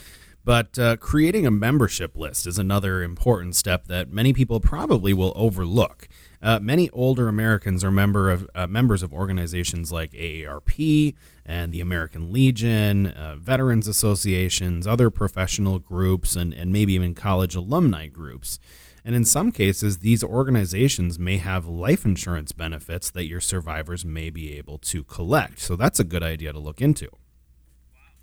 But 0.44 0.78
uh, 0.78 0.96
creating 0.96 1.46
a 1.46 1.50
membership 1.50 2.16
list 2.16 2.46
is 2.46 2.58
another 2.58 3.02
important 3.02 3.54
step 3.54 3.86
that 3.88 4.10
many 4.10 4.32
people 4.32 4.60
probably 4.60 5.12
will 5.12 5.32
overlook. 5.36 6.08
Uh, 6.40 6.58
many 6.60 6.88
older 6.90 7.28
Americans 7.28 7.82
are 7.82 7.90
member 7.90 8.30
of 8.30 8.48
uh, 8.54 8.66
members 8.66 9.02
of 9.02 9.12
organizations 9.12 9.90
like 9.90 10.12
AARP 10.12 11.14
and 11.44 11.72
the 11.72 11.80
American 11.80 12.32
Legion, 12.32 13.08
uh, 13.08 13.36
veterans 13.36 13.88
associations, 13.88 14.86
other 14.86 15.10
professional 15.10 15.78
groups, 15.78 16.36
and, 16.36 16.54
and 16.54 16.72
maybe 16.72 16.94
even 16.94 17.14
college 17.14 17.54
alumni 17.54 18.06
groups. 18.06 18.58
And 19.04 19.16
in 19.16 19.24
some 19.24 19.52
cases, 19.52 19.98
these 19.98 20.22
organizations 20.22 21.18
may 21.18 21.38
have 21.38 21.66
life 21.66 22.04
insurance 22.04 22.52
benefits 22.52 23.10
that 23.10 23.26
your 23.26 23.40
survivors 23.40 24.04
may 24.04 24.30
be 24.30 24.56
able 24.56 24.78
to 24.78 25.02
collect. 25.02 25.60
So 25.60 25.76
that's 25.76 25.98
a 25.98 26.04
good 26.04 26.22
idea 26.22 26.52
to 26.52 26.58
look 26.58 26.80
into. 26.80 27.08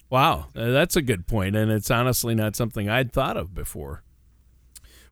Wow, 0.10 0.48
uh, 0.56 0.72
that's 0.72 0.96
a 0.96 1.02
good 1.02 1.28
point, 1.28 1.56
and 1.56 1.72
it's 1.72 1.90
honestly 1.90 2.36
not 2.36 2.56
something 2.56 2.88
I'd 2.90 3.12
thought 3.12 3.38
of 3.38 3.54
before. 3.54 4.04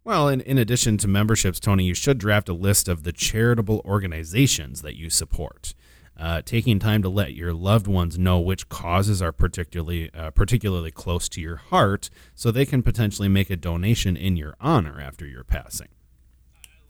Well, 0.03 0.27
in, 0.27 0.41
in 0.41 0.57
addition 0.57 0.97
to 0.99 1.07
memberships, 1.07 1.59
Tony, 1.59 1.85
you 1.85 1.93
should 1.93 2.17
draft 2.17 2.49
a 2.49 2.53
list 2.53 2.87
of 2.87 3.03
the 3.03 3.13
charitable 3.13 3.81
organizations 3.85 4.81
that 4.81 4.97
you 4.97 5.09
support. 5.09 5.73
Uh, 6.19 6.41
taking 6.45 6.77
time 6.77 7.01
to 7.01 7.09
let 7.09 7.33
your 7.33 7.53
loved 7.53 7.87
ones 7.87 8.19
know 8.19 8.39
which 8.39 8.69
causes 8.69 9.19
are 9.19 9.31
particularly 9.31 10.11
uh, 10.13 10.29
particularly 10.29 10.91
close 10.91 11.27
to 11.27 11.41
your 11.41 11.55
heart, 11.55 12.09
so 12.35 12.51
they 12.51 12.65
can 12.65 12.83
potentially 12.83 13.27
make 13.27 13.49
a 13.49 13.55
donation 13.55 14.15
in 14.15 14.37
your 14.37 14.55
honor 14.61 15.01
after 15.01 15.25
your 15.25 15.43
passing. 15.43 15.87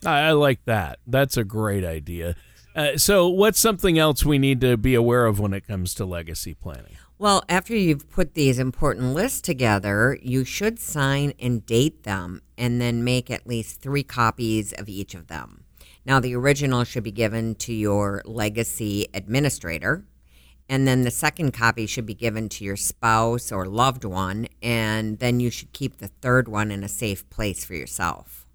I, 0.06 0.20
I 0.22 0.32
like 0.32 0.66
that. 0.66 1.00
That's 1.08 1.38
a 1.38 1.46
great 1.46 1.86
idea. 1.86 2.36
Uh, 2.76 2.98
so, 2.98 3.30
what's 3.30 3.60
something 3.60 3.98
else 3.98 4.26
we 4.26 4.38
need 4.38 4.60
to 4.62 4.76
be 4.76 4.96
aware 4.96 5.26
of 5.26 5.40
when 5.40 5.54
it 5.54 5.66
comes 5.68 5.94
to 5.96 6.06
legacy 6.06 6.54
planning? 6.54 6.98
Well, 7.24 7.46
after 7.48 7.74
you've 7.74 8.10
put 8.12 8.34
these 8.34 8.60
important 8.60 9.14
lists 9.14 9.40
together, 9.40 10.20
you 10.22 10.44
should 10.44 10.78
sign 10.78 11.32
and 11.40 11.66
date 11.66 12.04
them 12.04 12.42
and 12.58 12.82
then 12.82 13.06
make 13.06 13.32
at 13.32 13.48
least 13.48 13.80
three 13.80 14.04
copies 14.04 14.74
of 14.74 14.90
each 14.90 15.16
of 15.16 15.28
them. 15.28 15.64
Now, 16.06 16.20
the 16.20 16.36
original 16.36 16.84
should 16.84 17.06
be 17.06 17.14
given 17.14 17.56
to 17.60 17.74
your 17.74 18.24
legacy 18.26 19.08
administrator, 19.14 20.04
and 20.68 20.86
then 20.86 21.04
the 21.04 21.12
second 21.12 21.54
copy 21.54 21.86
should 21.86 22.06
be 22.06 22.14
given 22.14 22.50
to 22.50 22.66
your 22.66 22.76
spouse 22.76 23.54
or 23.54 23.68
loved 23.68 24.04
one, 24.04 24.50
and 24.62 25.20
then 25.20 25.40
you 25.40 25.50
should 25.50 25.72
keep 25.72 26.00
the 26.00 26.10
third 26.10 26.50
one 26.50 26.72
in 26.72 26.84
a 26.84 26.90
safe 26.90 27.30
place 27.30 27.64
for 27.64 27.74
yourself. 27.74 28.46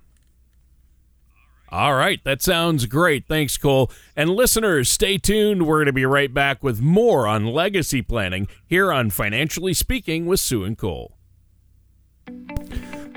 All 1.74 1.96
right, 1.96 2.24
that 2.24 2.44
sounds 2.44 2.86
great. 2.86 3.26
Thanks, 3.28 3.58
Cole. 3.58 3.90
And 4.16 4.30
listeners, 4.30 4.92
stay 4.92 5.18
tuned. 5.18 5.66
We're 5.66 5.78
going 5.78 5.88
to 5.88 5.92
be 5.92 6.06
right 6.06 6.32
back 6.32 6.62
with 6.62 6.82
more 6.82 7.26
on 7.26 7.48
legacy 7.48 8.04
planning 8.04 8.48
here 8.68 8.94
on 8.94 9.10
Financially 9.10 9.74
Speaking 9.74 10.28
with 10.28 10.40
Sue 10.40 10.66
and 10.66 10.78
Cole. 10.78 11.18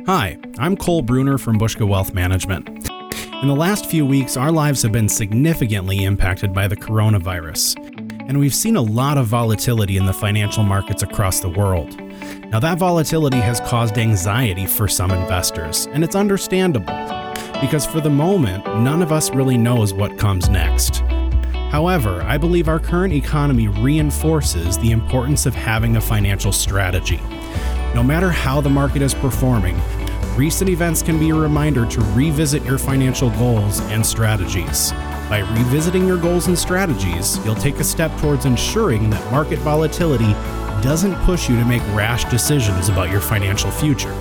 Hi, 0.07 0.39
I'm 0.59 0.75
Cole 0.75 1.03
Bruner 1.03 1.37
from 1.37 1.59
Buska 1.59 1.87
Wealth 1.87 2.15
Management. 2.15 2.67
In 3.43 3.47
the 3.47 3.55
last 3.55 3.85
few 3.85 4.07
weeks, 4.07 4.39
our 4.39 4.51
lives 4.51 4.81
have 4.81 4.93
been 4.93 5.11
significantly 5.11 6.05
impacted 6.05 6.55
by 6.55 6.67
the 6.67 6.77
coronavirus, 6.77 7.77
and 8.27 8.39
we've 8.39 8.55
seen 8.55 8.77
a 8.77 8.81
lot 8.81 9.19
of 9.19 9.27
volatility 9.27 9.99
in 9.99 10.07
the 10.07 10.15
financial 10.15 10.63
markets 10.63 11.03
across 11.03 11.41
the 11.41 11.51
world. 11.51 12.01
Now, 12.47 12.61
that 12.61 12.79
volatility 12.79 13.37
has 13.37 13.61
caused 13.61 13.99
anxiety 13.99 14.65
for 14.65 14.89
some 14.89 15.11
investors, 15.11 15.89
and 15.93 16.03
it's 16.03 16.17
understandable 16.17 17.16
because 17.61 17.87
for 17.87 18.01
the 18.01 18.11
moment, 18.11 18.65
none 18.67 19.03
of 19.03 19.13
us 19.13 19.31
really 19.31 19.57
knows 19.57 19.95
what 19.95 20.19
comes 20.19 20.49
next. 20.49 20.99
However, 21.71 22.23
I 22.23 22.39
believe 22.39 22.69
our 22.69 22.79
current 22.79 23.13
economy 23.13 23.69
reinforces 23.69 24.79
the 24.79 24.93
importance 24.93 25.47
of 25.47 25.55
having 25.55 25.97
a 25.97 26.01
financial 26.01 26.53
strategy. 26.53 27.21
No 27.95 28.03
matter 28.03 28.31
how 28.31 28.61
the 28.61 28.71
market 28.71 29.03
is 29.03 29.15
performing, 29.15 29.81
recent 30.37 30.71
events 30.71 31.03
can 31.03 31.19
be 31.19 31.31
a 31.31 31.35
reminder 31.35 31.87
to 31.87 32.01
revisit 32.13 32.63
your 32.65 32.79
financial 32.79 33.31
goals 33.31 33.81
and 33.81 34.05
strategies. 34.05 34.93
By 35.29 35.41
revisiting 35.57 36.07
your 36.07 36.19
goals 36.19 36.47
and 36.47 36.59
strategies, 36.59 37.45
you'll 37.45 37.55
take 37.57 37.77
a 37.77 37.85
step 37.85 38.17
towards 38.21 38.45
ensuring 38.45 39.11
that 39.11 39.31
market 39.33 39.59
volatility 39.61 40.33
doesn't 40.83 41.17
push 41.25 41.49
you 41.49 41.57
to 41.57 41.65
make 41.65 41.83
rash 41.95 42.25
decisions 42.27 42.89
about 42.89 43.11
your 43.11 43.21
financial 43.21 43.71
future 43.71 44.15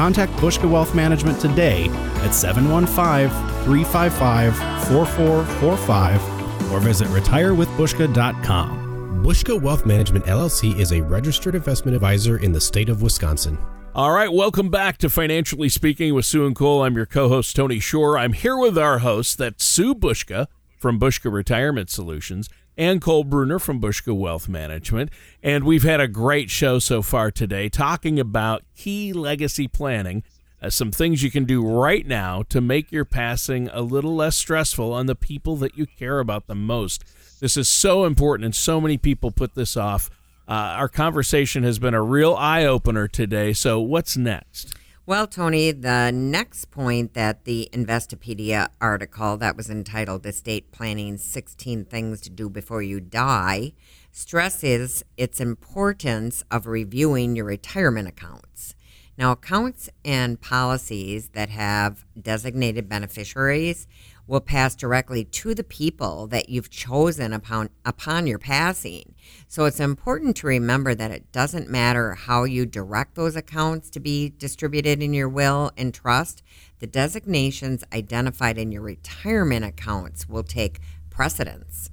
contact 0.00 0.32
Buska 0.40 0.68
Wealth 0.68 0.94
Management 0.94 1.38
today 1.38 1.84
at 2.24 2.30
715 2.30 3.28
355 3.64 4.56
4445 4.88 6.72
or 6.72 6.80
visit 6.80 7.06
retirewithbuska.com. 7.08 9.22
Buska 9.22 9.60
Wealth 9.60 9.84
Management 9.84 10.24
LLC 10.24 10.74
is 10.78 10.92
a 10.92 11.02
registered 11.02 11.54
investment 11.54 11.94
advisor 11.94 12.38
in 12.38 12.50
the 12.50 12.60
state 12.62 12.88
of 12.88 13.02
Wisconsin. 13.02 13.58
All 13.94 14.12
right, 14.12 14.32
welcome 14.32 14.70
back 14.70 14.96
to 14.98 15.10
Financially 15.10 15.68
Speaking 15.68 16.14
with 16.14 16.24
Sue 16.24 16.46
and 16.46 16.56
Cole. 16.56 16.82
I'm 16.82 16.96
your 16.96 17.04
co-host 17.04 17.54
Tony 17.54 17.78
Shore. 17.78 18.16
I'm 18.16 18.32
here 18.32 18.56
with 18.56 18.78
our 18.78 19.00
host, 19.00 19.36
that's 19.36 19.62
Sue 19.62 19.94
Buska 19.94 20.46
from 20.78 20.98
Buska 20.98 21.30
Retirement 21.30 21.90
Solutions 21.90 22.48
and 22.80 23.02
Cole 23.02 23.24
Bruner 23.24 23.58
from 23.58 23.78
Buska 23.78 24.16
Wealth 24.16 24.48
Management. 24.48 25.10
And 25.42 25.64
we've 25.64 25.82
had 25.82 26.00
a 26.00 26.08
great 26.08 26.48
show 26.48 26.78
so 26.78 27.02
far 27.02 27.30
today 27.30 27.68
talking 27.68 28.18
about 28.18 28.62
key 28.74 29.12
legacy 29.12 29.68
planning, 29.68 30.24
uh, 30.62 30.70
some 30.70 30.90
things 30.90 31.22
you 31.22 31.30
can 31.30 31.44
do 31.44 31.62
right 31.62 32.06
now 32.06 32.42
to 32.48 32.62
make 32.62 32.90
your 32.90 33.04
passing 33.04 33.68
a 33.68 33.82
little 33.82 34.16
less 34.16 34.34
stressful 34.38 34.94
on 34.94 35.04
the 35.04 35.14
people 35.14 35.56
that 35.56 35.76
you 35.76 35.84
care 35.84 36.20
about 36.20 36.46
the 36.46 36.54
most. 36.54 37.04
This 37.38 37.58
is 37.58 37.68
so 37.68 38.06
important, 38.06 38.46
and 38.46 38.54
so 38.54 38.80
many 38.80 38.96
people 38.96 39.30
put 39.30 39.54
this 39.54 39.76
off. 39.76 40.08
Uh, 40.48 40.72
our 40.78 40.88
conversation 40.88 41.62
has 41.64 41.78
been 41.78 41.94
a 41.94 42.02
real 42.02 42.34
eye 42.34 42.64
opener 42.64 43.06
today. 43.06 43.52
So, 43.52 43.78
what's 43.78 44.16
next? 44.16 44.74
Well, 45.06 45.26
Tony, 45.26 45.72
the 45.72 46.12
next 46.12 46.66
point 46.70 47.14
that 47.14 47.44
the 47.44 47.70
Investopedia 47.72 48.68
article 48.82 49.38
that 49.38 49.56
was 49.56 49.70
entitled 49.70 50.26
Estate 50.26 50.70
Planning 50.72 51.16
16 51.16 51.86
Things 51.86 52.20
to 52.20 52.30
Do 52.30 52.50
Before 52.50 52.82
You 52.82 53.00
Die 53.00 53.72
stresses 54.12 55.02
its 55.16 55.40
importance 55.40 56.44
of 56.50 56.66
reviewing 56.66 57.34
your 57.34 57.46
retirement 57.46 58.08
accounts. 58.08 58.74
Now, 59.16 59.32
accounts 59.32 59.88
and 60.04 60.40
policies 60.40 61.30
that 61.30 61.48
have 61.48 62.04
designated 62.20 62.88
beneficiaries 62.88 63.88
will 64.30 64.40
pass 64.40 64.76
directly 64.76 65.24
to 65.24 65.56
the 65.56 65.64
people 65.64 66.28
that 66.28 66.48
you've 66.48 66.70
chosen 66.70 67.32
upon 67.32 67.68
upon 67.84 68.28
your 68.28 68.38
passing. 68.38 69.12
So 69.48 69.64
it's 69.64 69.80
important 69.80 70.36
to 70.36 70.46
remember 70.46 70.94
that 70.94 71.10
it 71.10 71.32
doesn't 71.32 71.68
matter 71.68 72.14
how 72.14 72.44
you 72.44 72.64
direct 72.64 73.16
those 73.16 73.34
accounts 73.34 73.90
to 73.90 73.98
be 73.98 74.28
distributed 74.28 75.02
in 75.02 75.12
your 75.12 75.28
will 75.28 75.72
and 75.76 75.92
trust, 75.92 76.44
the 76.78 76.86
designations 76.86 77.82
identified 77.92 78.56
in 78.56 78.70
your 78.70 78.82
retirement 78.82 79.64
accounts 79.64 80.28
will 80.28 80.44
take 80.44 80.78
precedence. 81.10 81.90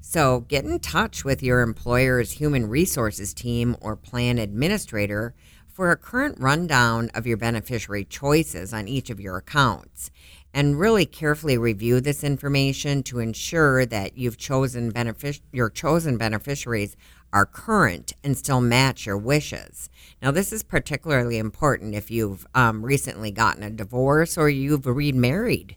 So 0.00 0.40
get 0.40 0.64
in 0.64 0.80
touch 0.80 1.24
with 1.24 1.44
your 1.44 1.60
employer's 1.60 2.32
human 2.32 2.68
resources 2.68 3.32
team 3.32 3.76
or 3.80 3.94
plan 3.94 4.38
administrator 4.38 5.32
for 5.78 5.92
a 5.92 5.96
current 5.96 6.40
rundown 6.40 7.08
of 7.14 7.24
your 7.24 7.36
beneficiary 7.36 8.04
choices 8.04 8.74
on 8.74 8.88
each 8.88 9.10
of 9.10 9.20
your 9.20 9.36
accounts 9.36 10.10
and 10.54 10.78
really 10.78 11.06
carefully 11.06 11.58
review 11.58 12.00
this 12.00 12.24
information 12.24 13.02
to 13.04 13.18
ensure 13.18 13.84
that 13.86 14.16
you've 14.16 14.38
chosen 14.38 14.92
benefic- 14.92 15.40
your 15.52 15.70
chosen 15.70 16.16
beneficiaries 16.16 16.96
are 17.32 17.46
current 17.46 18.12
and 18.24 18.36
still 18.36 18.60
match 18.60 19.06
your 19.06 19.18
wishes. 19.18 19.90
Now, 20.22 20.30
this 20.30 20.52
is 20.52 20.62
particularly 20.62 21.38
important 21.38 21.94
if 21.94 22.10
you've 22.10 22.46
um, 22.54 22.84
recently 22.84 23.30
gotten 23.30 23.62
a 23.62 23.70
divorce 23.70 24.38
or 24.38 24.48
you've 24.48 24.86
remarried. 24.86 25.76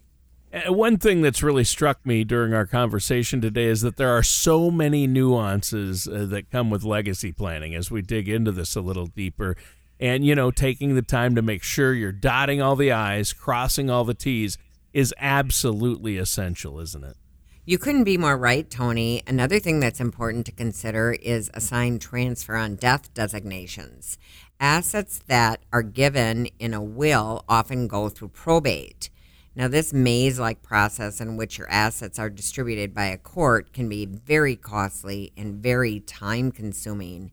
Uh, 0.54 0.74
one 0.74 0.98
thing 0.98 1.22
that's 1.22 1.44
really 1.44 1.63
struck 1.63 2.06
me 2.06 2.24
during 2.24 2.54
our 2.54 2.66
conversation 2.66 3.40
today 3.40 3.66
is 3.66 3.82
that 3.82 3.96
there 3.96 4.10
are 4.10 4.24
so 4.24 4.70
many 4.70 5.08
nuances 5.08 6.08
uh, 6.08 6.25
that 6.28 6.51
come 6.51 6.70
with 6.70 6.84
legacy 6.84 7.32
planning 7.32 7.74
as 7.74 7.90
we 7.90 8.01
dig 8.01 8.28
into 8.28 8.51
this 8.51 8.75
a 8.75 8.82
little 8.82 9.08
deeper 9.08 9.56
and 10.01 10.25
you 10.25 10.36
know 10.36 10.51
taking 10.51 10.96
the 10.96 11.01
time 11.01 11.36
to 11.36 11.41
make 11.41 11.63
sure 11.63 11.93
you're 11.93 12.12
dotting 12.12 12.62
all 12.62 12.75
the 12.75 12.91
i's 12.91 13.31
crossing 13.31 13.89
all 13.89 14.03
the 14.03 14.13
t's 14.13 14.58
is 14.91 15.13
absolutely 15.20 16.17
essential 16.17 16.79
isn't 16.79 17.03
it? 17.03 17.15
You 17.63 17.77
couldn't 17.77 18.05
be 18.05 18.17
more 18.17 18.38
right 18.38 18.67
tony. 18.67 19.22
Another 19.27 19.60
thing 19.60 19.79
that's 19.79 20.01
important 20.01 20.48
to 20.48 20.51
consider 20.51 21.13
is 21.13 21.51
assigned 21.53 22.01
transfer 22.01 22.55
on 22.55 22.75
death 22.75 23.13
designations. 23.13 24.17
Assets 24.60 25.22
that 25.27 25.62
are 25.72 25.84
given 25.84 26.48
in 26.58 26.74
a 26.74 26.81
will 26.81 27.46
often 27.48 27.88
go 27.88 28.10
through 28.10 28.29
probate. 28.29 29.12
Now, 29.55 29.67
this 29.67 29.93
maze 29.93 30.39
like 30.39 30.63
process 30.63 31.22
in 31.22 31.38
which 31.38 31.60
your 31.60 31.70
assets 31.70 32.17
are 32.17 32.29
distributed 32.29 32.96
by 32.96 33.05
a 33.05 33.17
court 33.17 33.74
can 33.74 33.88
be 33.88 34.05
very 34.05 34.55
costly 34.55 35.31
and 35.38 35.62
very 35.62 36.00
time 36.00 36.51
consuming. 36.51 37.31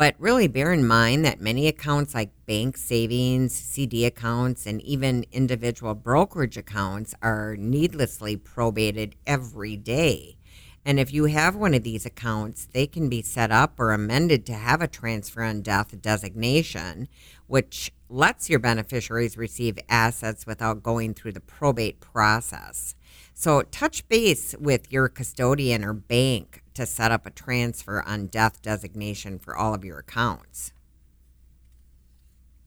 But 0.00 0.14
really 0.18 0.48
bear 0.48 0.72
in 0.72 0.86
mind 0.86 1.26
that 1.26 1.42
many 1.42 1.66
accounts 1.66 2.14
like 2.14 2.30
bank 2.46 2.78
savings, 2.78 3.52
CD 3.52 4.06
accounts, 4.06 4.64
and 4.64 4.80
even 4.80 5.26
individual 5.30 5.94
brokerage 5.94 6.56
accounts 6.56 7.14
are 7.20 7.54
needlessly 7.58 8.34
probated 8.34 9.12
every 9.26 9.76
day. 9.76 10.38
And 10.86 10.98
if 10.98 11.12
you 11.12 11.26
have 11.26 11.54
one 11.54 11.74
of 11.74 11.82
these 11.82 12.06
accounts, 12.06 12.64
they 12.64 12.86
can 12.86 13.10
be 13.10 13.20
set 13.20 13.50
up 13.50 13.78
or 13.78 13.92
amended 13.92 14.46
to 14.46 14.54
have 14.54 14.80
a 14.80 14.88
transfer 14.88 15.42
on 15.42 15.60
death 15.60 16.00
designation, 16.00 17.06
which 17.46 17.92
lets 18.08 18.48
your 18.48 18.58
beneficiaries 18.58 19.36
receive 19.36 19.78
assets 19.90 20.46
without 20.46 20.82
going 20.82 21.12
through 21.12 21.32
the 21.32 21.40
probate 21.40 22.00
process. 22.00 22.94
So 23.34 23.60
touch 23.64 24.08
base 24.08 24.54
with 24.58 24.90
your 24.90 25.10
custodian 25.10 25.84
or 25.84 25.92
bank 25.92 26.59
to 26.74 26.86
set 26.86 27.12
up 27.12 27.26
a 27.26 27.30
transfer 27.30 28.02
on 28.02 28.26
death 28.26 28.62
designation 28.62 29.38
for 29.38 29.56
all 29.56 29.74
of 29.74 29.84
your 29.84 29.98
accounts. 29.98 30.72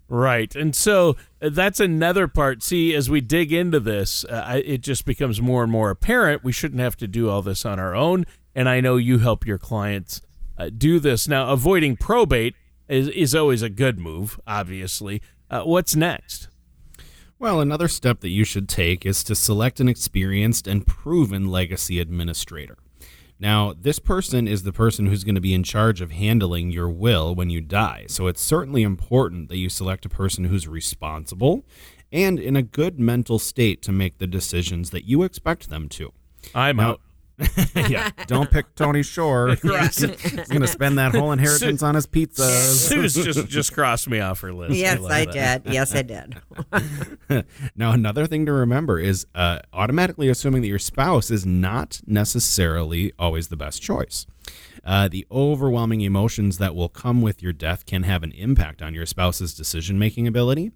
Right. 0.09 0.55
And 0.55 0.75
so 0.75 1.15
uh, 1.41 1.49
that's 1.49 1.79
another 1.79 2.27
part. 2.27 2.61
See, 2.61 2.93
as 2.93 3.09
we 3.09 3.21
dig 3.21 3.51
into 3.51 3.79
this, 3.79 4.25
uh, 4.25 4.61
it 4.63 4.81
just 4.81 5.05
becomes 5.05 5.41
more 5.41 5.63
and 5.63 5.71
more 5.71 5.89
apparent 5.89 6.43
we 6.43 6.51
shouldn't 6.51 6.81
have 6.81 6.97
to 6.97 7.07
do 7.07 7.29
all 7.29 7.41
this 7.41 7.65
on 7.65 7.79
our 7.79 7.95
own. 7.95 8.25
And 8.53 8.69
I 8.69 8.79
know 8.79 8.97
you 8.97 9.19
help 9.19 9.47
your 9.47 9.57
clients 9.57 10.21
uh, 10.57 10.69
do 10.69 10.99
this. 10.99 11.27
Now, 11.27 11.49
avoiding 11.49 11.97
probate 11.97 12.55
is, 12.87 13.07
is 13.07 13.33
always 13.33 13.61
a 13.61 13.69
good 13.69 13.97
move, 13.97 14.39
obviously. 14.45 15.21
Uh, 15.49 15.63
what's 15.63 15.95
next? 15.95 16.47
Well, 17.39 17.59
another 17.59 17.87
step 17.87 18.19
that 18.21 18.29
you 18.29 18.43
should 18.43 18.69
take 18.69 19.05
is 19.05 19.23
to 19.25 19.35
select 19.35 19.79
an 19.79 19.89
experienced 19.89 20.67
and 20.67 20.85
proven 20.85 21.47
legacy 21.47 21.99
administrator. 21.99 22.77
Now, 23.43 23.73
this 23.77 23.99
person 23.99 24.47
is 24.47 24.63
the 24.63 24.71
person 24.71 25.07
who's 25.07 25.25
going 25.25 25.35
to 25.35 25.41
be 25.41 25.53
in 25.53 25.63
charge 25.63 25.99
of 25.99 26.11
handling 26.11 26.71
your 26.71 26.87
will 26.87 27.35
when 27.35 27.49
you 27.49 27.59
die. 27.59 28.05
So 28.07 28.27
it's 28.27 28.41
certainly 28.41 28.83
important 28.83 29.49
that 29.49 29.57
you 29.57 29.67
select 29.67 30.05
a 30.05 30.09
person 30.09 30.45
who's 30.45 30.65
responsible 30.65 31.65
and 32.09 32.39
in 32.39 32.55
a 32.55 32.61
good 32.61 33.01
mental 33.01 33.39
state 33.39 33.81
to 33.81 33.91
make 33.91 34.17
the 34.17 34.27
decisions 34.27 34.91
that 34.91 35.03
you 35.03 35.23
expect 35.23 35.69
them 35.69 35.89
to. 35.89 36.13
I'm 36.55 36.77
Now- 36.77 36.91
out. 36.91 37.01
yeah, 37.75 38.11
don't 38.27 38.49
pick 38.51 38.75
Tony 38.75 39.03
Shore. 39.03 39.49
He's 39.61 39.61
going 39.61 40.61
to 40.61 40.67
spend 40.67 40.97
that 40.97 41.15
whole 41.15 41.31
inheritance 41.31 41.81
on 41.81 41.95
his 41.95 42.05
pizza. 42.05 42.47
Sue's 42.49 43.13
just 43.13 43.47
just 43.47 43.73
crossed 43.73 44.07
me 44.07 44.19
off 44.19 44.41
her 44.41 44.53
list. 44.53 44.75
Yes, 44.75 44.99
love 44.99 45.11
I 45.11 45.25
did. 45.25 45.63
Yes, 45.65 45.95
I 45.95 46.01
did. 46.01 46.37
Now, 47.75 47.91
another 47.91 48.27
thing 48.27 48.45
to 48.45 48.53
remember 48.53 48.99
is 48.99 49.25
uh, 49.33 49.59
automatically 49.73 50.29
assuming 50.29 50.61
that 50.61 50.67
your 50.67 50.79
spouse 50.79 51.31
is 51.31 51.45
not 51.45 52.01
necessarily 52.05 53.11
always 53.17 53.47
the 53.47 53.57
best 53.57 53.81
choice. 53.81 54.27
Uh, 54.85 55.07
the 55.07 55.25
overwhelming 55.31 56.01
emotions 56.01 56.57
that 56.57 56.75
will 56.75 56.89
come 56.89 57.21
with 57.21 57.41
your 57.41 57.53
death 57.53 57.85
can 57.85 58.03
have 58.03 58.21
an 58.21 58.33
impact 58.33 58.81
on 58.81 58.93
your 58.93 59.05
spouse's 59.05 59.53
decision 59.53 59.97
making 59.97 60.27
ability, 60.27 60.71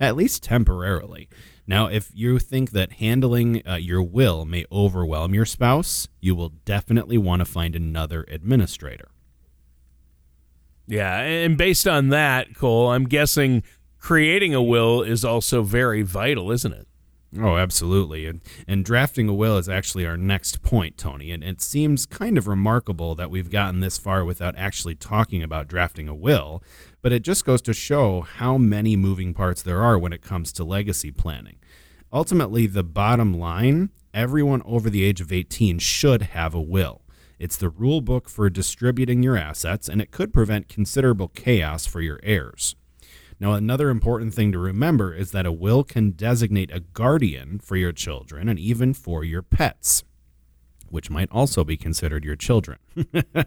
at 0.00 0.16
least 0.16 0.42
temporarily. 0.42 1.28
Now, 1.66 1.86
if 1.86 2.10
you 2.12 2.38
think 2.38 2.70
that 2.72 2.94
handling 2.94 3.66
uh, 3.66 3.76
your 3.76 4.02
will 4.02 4.44
may 4.44 4.64
overwhelm 4.72 5.34
your 5.34 5.44
spouse, 5.46 6.08
you 6.20 6.34
will 6.34 6.50
definitely 6.64 7.18
want 7.18 7.40
to 7.40 7.44
find 7.44 7.76
another 7.76 8.24
administrator. 8.28 9.08
Yeah, 10.86 11.20
and 11.20 11.56
based 11.56 11.86
on 11.86 12.08
that, 12.08 12.54
Cole, 12.56 12.90
I'm 12.90 13.04
guessing 13.04 13.62
creating 13.98 14.54
a 14.54 14.62
will 14.62 15.02
is 15.02 15.24
also 15.24 15.62
very 15.62 16.02
vital, 16.02 16.50
isn't 16.50 16.72
it? 16.72 16.88
Oh, 17.40 17.56
absolutely. 17.56 18.26
And, 18.26 18.42
and 18.68 18.84
drafting 18.84 19.28
a 19.28 19.32
will 19.32 19.56
is 19.56 19.68
actually 19.68 20.04
our 20.04 20.18
next 20.18 20.60
point, 20.60 20.98
Tony. 20.98 21.30
And 21.30 21.42
it 21.42 21.62
seems 21.62 22.04
kind 22.04 22.36
of 22.36 22.46
remarkable 22.46 23.14
that 23.14 23.30
we've 23.30 23.50
gotten 23.50 23.80
this 23.80 23.96
far 23.96 24.24
without 24.24 24.54
actually 24.58 24.96
talking 24.96 25.42
about 25.42 25.68
drafting 25.68 26.08
a 26.08 26.14
will, 26.14 26.62
but 27.02 27.12
it 27.12 27.22
just 27.22 27.44
goes 27.44 27.60
to 27.62 27.74
show 27.74 28.22
how 28.22 28.56
many 28.56 28.96
moving 28.96 29.34
parts 29.34 29.60
there 29.60 29.82
are 29.82 29.98
when 29.98 30.12
it 30.12 30.22
comes 30.22 30.52
to 30.52 30.64
legacy 30.64 31.10
planning. 31.10 31.56
Ultimately, 32.12 32.66
the 32.66 32.84
bottom 32.84 33.34
line 33.34 33.90
everyone 34.14 34.62
over 34.64 34.88
the 34.88 35.04
age 35.04 35.20
of 35.20 35.32
18 35.32 35.78
should 35.78 36.22
have 36.22 36.54
a 36.54 36.60
will. 36.60 37.02
It's 37.38 37.56
the 37.56 37.70
rule 37.70 38.00
book 38.00 38.28
for 38.28 38.48
distributing 38.48 39.22
your 39.22 39.36
assets, 39.36 39.88
and 39.88 40.00
it 40.00 40.10
could 40.10 40.32
prevent 40.32 40.68
considerable 40.68 41.28
chaos 41.28 41.86
for 41.86 42.00
your 42.00 42.20
heirs. 42.22 42.76
Now, 43.40 43.54
another 43.54 43.90
important 43.90 44.34
thing 44.34 44.52
to 44.52 44.58
remember 44.58 45.12
is 45.12 45.32
that 45.32 45.46
a 45.46 45.50
will 45.50 45.82
can 45.82 46.12
designate 46.12 46.70
a 46.70 46.78
guardian 46.80 47.58
for 47.58 47.74
your 47.74 47.90
children 47.90 48.48
and 48.48 48.58
even 48.58 48.94
for 48.94 49.24
your 49.24 49.42
pets, 49.42 50.04
which 50.92 51.10
might 51.10 51.28
also 51.32 51.64
be 51.64 51.76
considered 51.76 52.24
your 52.24 52.36
children. 52.36 52.78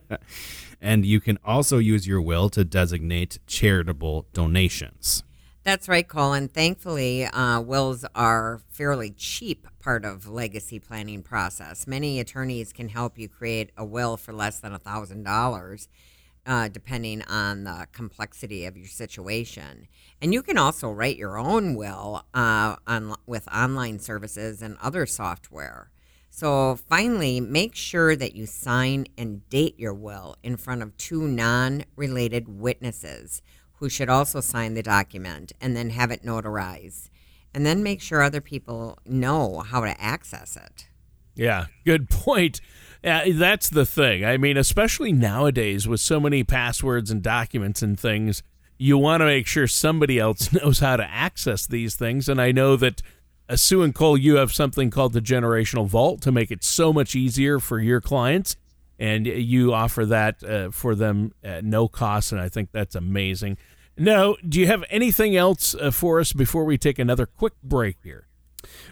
and 0.82 1.06
you 1.06 1.22
can 1.22 1.38
also 1.46 1.78
use 1.78 2.08
your 2.08 2.22
will 2.22 2.50
to 2.50 2.66
designate 2.66 3.40
charitable 3.48 4.26
donations. 4.34 5.24
That's 5.66 5.88
right, 5.90 6.08
Colin. 6.08 6.48
Thankfully, 6.48 7.26
uh, 7.26 7.60
wills 7.60 8.06
are 8.14 8.62
fairly 8.70 9.10
cheap 9.10 9.68
part 9.80 10.06
of 10.06 10.28
legacy 10.28 10.78
planning 10.78 11.24
process. 11.24 11.88
Many 11.88 12.20
attorneys 12.20 12.72
can 12.72 12.90
help 12.90 13.18
you 13.18 13.28
create 13.28 13.72
a 13.76 13.84
will 13.84 14.16
for 14.16 14.32
less 14.32 14.60
than 14.60 14.78
thousand 14.78 15.24
dollars, 15.24 15.88
uh, 16.46 16.68
depending 16.68 17.24
on 17.24 17.64
the 17.64 17.88
complexity 17.92 18.66
of 18.66 18.78
your 18.78 18.86
situation. 18.88 19.88
And 20.22 20.36
you 20.36 20.44
can 20.44 20.60
also 20.60 20.92
write 20.92 21.18
your 21.18 21.36
own 21.36 21.74
will 21.74 22.26
uh, 22.36 22.76
on, 22.86 23.16
with 23.26 23.48
online 23.48 23.98
services 23.98 24.62
and 24.62 24.78
other 24.84 25.08
software. 25.08 25.90
So 26.36 26.78
finally, 26.90 27.40
make 27.40 27.76
sure 27.76 28.14
that 28.14 28.36
you 28.36 28.46
sign 28.46 29.06
and 29.18 29.48
date 29.48 29.80
your 29.80 29.94
will 29.94 30.36
in 30.44 30.58
front 30.58 30.82
of 30.82 30.98
two 30.98 31.30
non-related 31.30 32.50
witnesses 32.50 33.42
who 33.76 33.88
should 33.88 34.10
also 34.10 34.42
sign 34.42 34.74
the 34.74 34.84
document 34.84 35.54
and 35.62 35.78
then 35.78 35.92
have 35.92 36.12
it 36.12 36.26
notarized. 36.26 37.10
And 37.54 37.66
then 37.66 37.84
make 37.84 38.02
sure 38.02 38.22
other 38.22 38.42
people 38.42 39.00
know 39.06 39.60
how 39.60 39.86
to 39.86 40.02
access 40.02 40.58
it. 40.58 40.90
Yeah, 41.36 41.68
good 41.86 42.10
point. 42.10 42.60
Uh, 43.02 43.28
that's 43.32 43.70
the 43.70 43.86
thing. 43.86 44.26
I 44.26 44.36
mean, 44.36 44.58
especially 44.58 45.14
nowadays 45.14 45.88
with 45.88 46.02
so 46.02 46.20
many 46.20 46.44
passwords 46.44 47.10
and 47.10 47.24
documents 47.24 47.82
and 47.82 47.98
things, 47.98 48.44
you 48.78 48.98
want 48.98 49.22
to 49.22 49.26
make 49.26 49.48
sure 49.48 49.68
somebody 49.68 50.20
else 50.20 50.52
knows 50.62 50.80
how 50.80 50.98
to 50.98 51.10
access 51.10 51.66
these 51.66 51.96
things. 51.96 52.28
And 52.28 52.42
I 52.42 52.52
know 52.52 52.76
that 52.76 53.02
uh, 53.48 53.56
Sue 53.56 53.84
and 53.84 53.94
Cole, 53.94 54.18
you 54.18 54.36
have 54.36 54.54
something 54.54 54.90
called 54.90 55.14
the 55.14 55.22
Generational 55.22 55.88
Vault 55.88 56.22
to 56.22 56.32
make 56.32 56.52
it 56.52 56.64
so 56.64 56.92
much 56.92 57.16
easier 57.16 57.60
for 57.60 57.80
your 57.80 58.02
clients. 58.02 58.56
And 58.98 59.28
you 59.28 59.74
offer 59.74 60.06
that 60.06 60.42
uh, 60.44 60.72
for 60.72 60.96
them 60.96 61.34
at 61.44 61.66
no 61.66 61.88
cost. 61.90 62.32
And 62.32 62.40
I 62.40 62.48
think 62.48 62.72
that's 62.72 62.96
amazing. 62.96 63.58
Now, 63.98 64.36
do 64.48 64.60
you 64.60 64.68
have 64.68 64.84
anything 64.90 65.36
else 65.36 65.76
uh, 65.76 65.92
for 65.92 66.20
us 66.20 66.34
before 66.34 66.64
we 66.64 66.78
take 66.78 66.98
another 66.98 67.26
quick 67.26 67.54
break 67.62 67.98
here? 68.04 68.28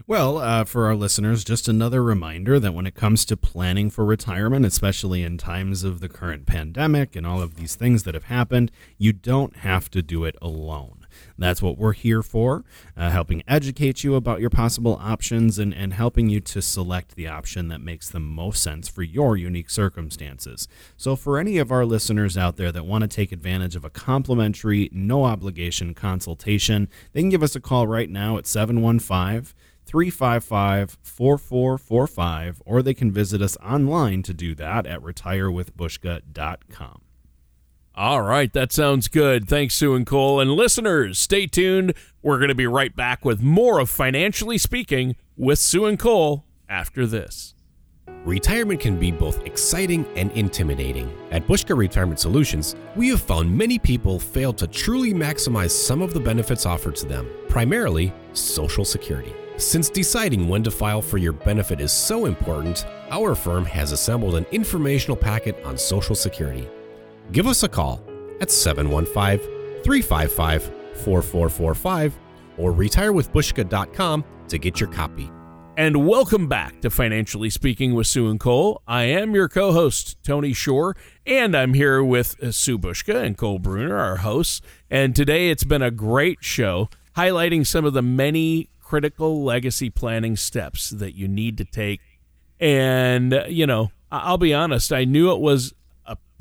Well, 0.06 0.38
uh, 0.38 0.66
for 0.66 0.86
our 0.86 0.96
listeners, 0.96 1.44
just 1.44 1.68
another 1.68 2.04
reminder 2.04 2.60
that 2.60 2.74
when 2.74 2.86
it 2.86 2.96
comes 2.96 3.26
to 3.26 3.38
planning 3.38 3.90
for 3.90 4.06
retirement, 4.06 4.66
especially 4.66 5.24
in 5.24 5.38
times 5.38 5.84
of 5.84 6.00
the 6.00 6.10
current 6.10 6.46
pandemic 6.46 7.16
and 7.16 7.26
all 7.26 7.42
of 7.42 7.56
these 7.56 7.76
things 7.76 8.04
that 8.04 8.14
have 8.14 8.26
happened, 8.26 8.72
you 8.98 9.14
don't 9.14 9.58
have 9.58 9.90
to 9.92 10.02
do 10.02 10.26
it 10.26 10.36
alone. 10.42 11.03
That's 11.38 11.62
what 11.62 11.78
we're 11.78 11.94
here 11.94 12.22
for, 12.22 12.64
uh, 12.96 13.10
helping 13.10 13.44
educate 13.48 14.04
you 14.04 14.16
about 14.16 14.40
your 14.40 14.50
possible 14.50 14.98
options 15.02 15.60
and, 15.60 15.74
and 15.74 15.94
helping 15.94 16.30
you 16.30 16.40
to 16.42 16.62
select 16.62 17.16
the 17.16 17.28
option 17.28 17.68
that 17.70 17.82
makes 17.82 18.10
the 18.10 18.20
most 18.20 18.62
sense 18.62 18.88
for 18.88 19.04
your 19.04 19.36
unique 19.36 19.70
circumstances. 19.70 20.68
So, 20.96 21.16
for 21.16 21.40
any 21.40 21.58
of 21.58 21.72
our 21.72 21.86
listeners 21.86 22.38
out 22.38 22.58
there 22.58 22.72
that 22.72 22.86
want 22.86 23.04
to 23.04 23.08
take 23.08 23.32
advantage 23.32 23.76
of 23.76 23.84
a 23.84 23.90
complimentary, 23.90 24.90
no 24.92 25.26
obligation 25.26 25.94
consultation, 25.94 26.88
they 27.14 27.22
can 27.22 27.30
give 27.30 27.44
us 27.44 27.56
a 27.56 27.62
call 27.62 27.88
right 27.88 28.10
now 28.10 28.38
at 28.38 28.48
715 28.48 29.54
355 29.86 30.98
4445, 31.02 32.62
or 32.66 32.82
they 32.82 32.94
can 32.94 33.12
visit 33.12 33.42
us 33.42 33.58
online 33.58 34.24
to 34.24 34.34
do 34.34 34.56
that 34.56 34.86
at 34.86 35.02
retirewithbuska.com. 35.02 37.03
All 37.96 38.24
right, 38.24 38.52
that 38.54 38.72
sounds 38.72 39.08
good. 39.08 39.48
Thanks, 39.48 39.76
Sue 39.76 39.94
and 39.94 40.06
Cole. 40.06 40.40
And 40.40 40.52
listeners, 40.52 41.20
stay 41.20 41.46
tuned. 41.46 41.94
We're 42.24 42.40
going 42.40 42.50
to 42.50 42.56
be 42.56 42.66
right 42.66 42.96
back 42.96 43.24
with 43.24 43.40
more 43.42 43.78
of 43.78 43.88
Financially 43.88 44.58
Speaking 44.58 45.16
with 45.38 45.60
Sue 45.60 45.86
and 45.86 46.00
Cole 46.00 46.44
after 46.68 47.06
this. 47.06 47.54
Retirement 48.26 48.80
can 48.80 48.98
be 48.98 49.12
both 49.12 49.46
exciting 49.46 50.08
and 50.16 50.32
intimidating. 50.32 51.16
At 51.30 51.46
Buska 51.46 51.78
Retirement 51.78 52.20
Solutions, 52.20 52.76
we 52.96 53.10
have 53.10 53.22
found 53.22 53.56
many 53.56 53.78
people 53.78 54.18
fail 54.18 54.54
to 54.54 54.66
truly 54.66 55.14
maximize 55.14 55.72
some 55.72 56.02
of 56.02 56.16
the 56.16 56.20
benefits 56.20 56.66
offered 56.66 56.96
to 56.96 57.06
them, 57.06 57.30
primarily 57.48 58.12
Social 58.34 58.86
Security. 58.86 59.34
Since 59.58 59.90
deciding 59.90 60.48
when 60.48 60.64
to 60.64 60.72
file 60.72 61.02
for 61.02 61.20
your 61.20 61.34
benefit 61.34 61.80
is 61.80 61.92
so 61.92 62.26
important, 62.26 62.88
our 63.12 63.36
firm 63.36 63.66
has 63.66 63.92
assembled 63.92 64.34
an 64.34 64.48
informational 64.52 65.16
packet 65.16 65.64
on 65.64 65.78
Social 65.78 66.16
Security. 66.16 66.68
Give 67.32 67.48
us 67.48 67.64
a 67.64 67.70
call 67.70 68.04
at 68.42 68.52
715 68.52 69.40
355 69.84 70.64
4445 71.04 72.20
or 72.58 72.74
retirewithbuska.com 72.74 74.24
to 74.48 74.58
get 74.60 74.80
your 74.80 74.90
copy. 74.90 75.32
And 75.76 76.06
welcome 76.06 76.48
back 76.48 76.82
to 76.82 76.92
Financially 76.92 77.50
Speaking 77.50 77.96
with 77.96 78.06
Sue 78.06 78.30
and 78.30 78.40
Cole. 78.40 78.84
I 78.88 79.06
am 79.06 79.34
your 79.34 79.50
co 79.50 79.72
host, 79.72 80.18
Tony 80.24 80.54
Shore, 80.54 80.96
and 81.26 81.58
I'm 81.58 81.74
here 81.74 82.04
with 82.04 82.54
Sue 82.54 82.78
Buska 82.78 83.24
and 83.24 83.36
Cole 83.36 83.58
Bruner, 83.58 83.98
our 83.98 84.18
hosts. 84.18 84.62
And 84.92 85.16
today 85.16 85.50
it's 85.50 85.64
been 85.64 85.82
a 85.82 85.90
great 85.90 86.44
show 86.44 86.90
highlighting 87.16 87.66
some 87.66 87.86
of 87.86 87.94
the 87.94 88.04
many 88.04 88.70
critical 88.80 89.44
legacy 89.44 89.90
planning 89.90 90.36
steps 90.36 90.92
that 90.92 91.16
you 91.16 91.28
need 91.28 91.58
to 91.58 91.66
take. 91.66 92.02
And, 92.60 93.44
you 93.48 93.66
know, 93.66 93.92
I'll 94.12 94.38
be 94.38 94.54
honest, 94.54 94.94
I 94.94 95.06
knew 95.06 95.32
it 95.32 95.40
was 95.40 95.74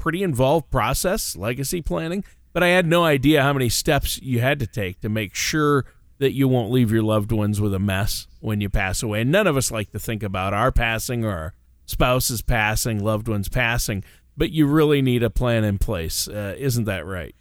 pretty 0.02 0.24
involved 0.24 0.68
process, 0.68 1.36
legacy 1.36 1.80
planning, 1.80 2.24
but 2.52 2.60
I 2.60 2.68
had 2.68 2.86
no 2.86 3.04
idea 3.04 3.40
how 3.40 3.52
many 3.52 3.68
steps 3.68 4.20
you 4.20 4.40
had 4.40 4.58
to 4.58 4.66
take 4.66 5.00
to 5.02 5.08
make 5.08 5.32
sure 5.32 5.84
that 6.18 6.32
you 6.32 6.48
won't 6.48 6.72
leave 6.72 6.90
your 6.90 7.04
loved 7.04 7.30
ones 7.30 7.60
with 7.60 7.72
a 7.72 7.78
mess 7.78 8.26
when 8.40 8.60
you 8.60 8.68
pass 8.68 9.00
away. 9.04 9.20
And 9.20 9.30
none 9.30 9.46
of 9.46 9.56
us 9.56 9.70
like 9.70 9.92
to 9.92 10.00
think 10.00 10.24
about 10.24 10.52
our 10.52 10.72
passing 10.72 11.24
or 11.24 11.30
our 11.30 11.54
spouse's 11.86 12.42
passing, 12.42 12.98
loved 12.98 13.28
ones 13.28 13.48
passing, 13.48 14.02
but 14.36 14.50
you 14.50 14.66
really 14.66 15.02
need 15.02 15.22
a 15.22 15.30
plan 15.30 15.62
in 15.62 15.78
place. 15.78 16.26
Uh, 16.26 16.56
isn't 16.58 16.86
that 16.86 17.06
right? 17.06 17.36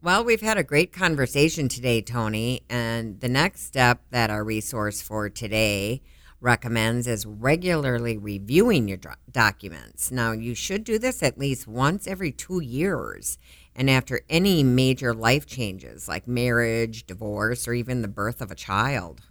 Well, 0.00 0.24
we've 0.24 0.40
had 0.40 0.56
a 0.56 0.64
great 0.64 0.94
conversation 0.94 1.68
today, 1.68 2.00
Tony. 2.00 2.62
And 2.70 3.20
the 3.20 3.28
next 3.28 3.64
step 3.66 4.00
that 4.10 4.30
our 4.30 4.42
resource 4.42 5.02
for 5.02 5.28
today 5.28 6.00
recommends 6.46 7.08
is 7.08 7.26
regularly 7.26 8.16
reviewing 8.16 8.86
your 8.86 9.00
documents. 9.30 10.12
Now, 10.12 10.30
you 10.30 10.54
should 10.54 10.84
do 10.84 10.96
this 10.96 11.20
at 11.22 11.36
least 11.36 11.66
once 11.66 12.06
every 12.06 12.30
two 12.30 12.60
years 12.60 13.36
and 13.74 13.90
after 13.90 14.20
any 14.30 14.62
major 14.62 15.12
life 15.12 15.44
changes 15.44 16.08
like 16.08 16.28
marriage, 16.28 17.04
divorce, 17.04 17.66
or 17.66 17.74
even 17.74 18.00
the 18.00 18.08
birth 18.08 18.40
of 18.40 18.52
a 18.52 18.54
child. 18.54 19.22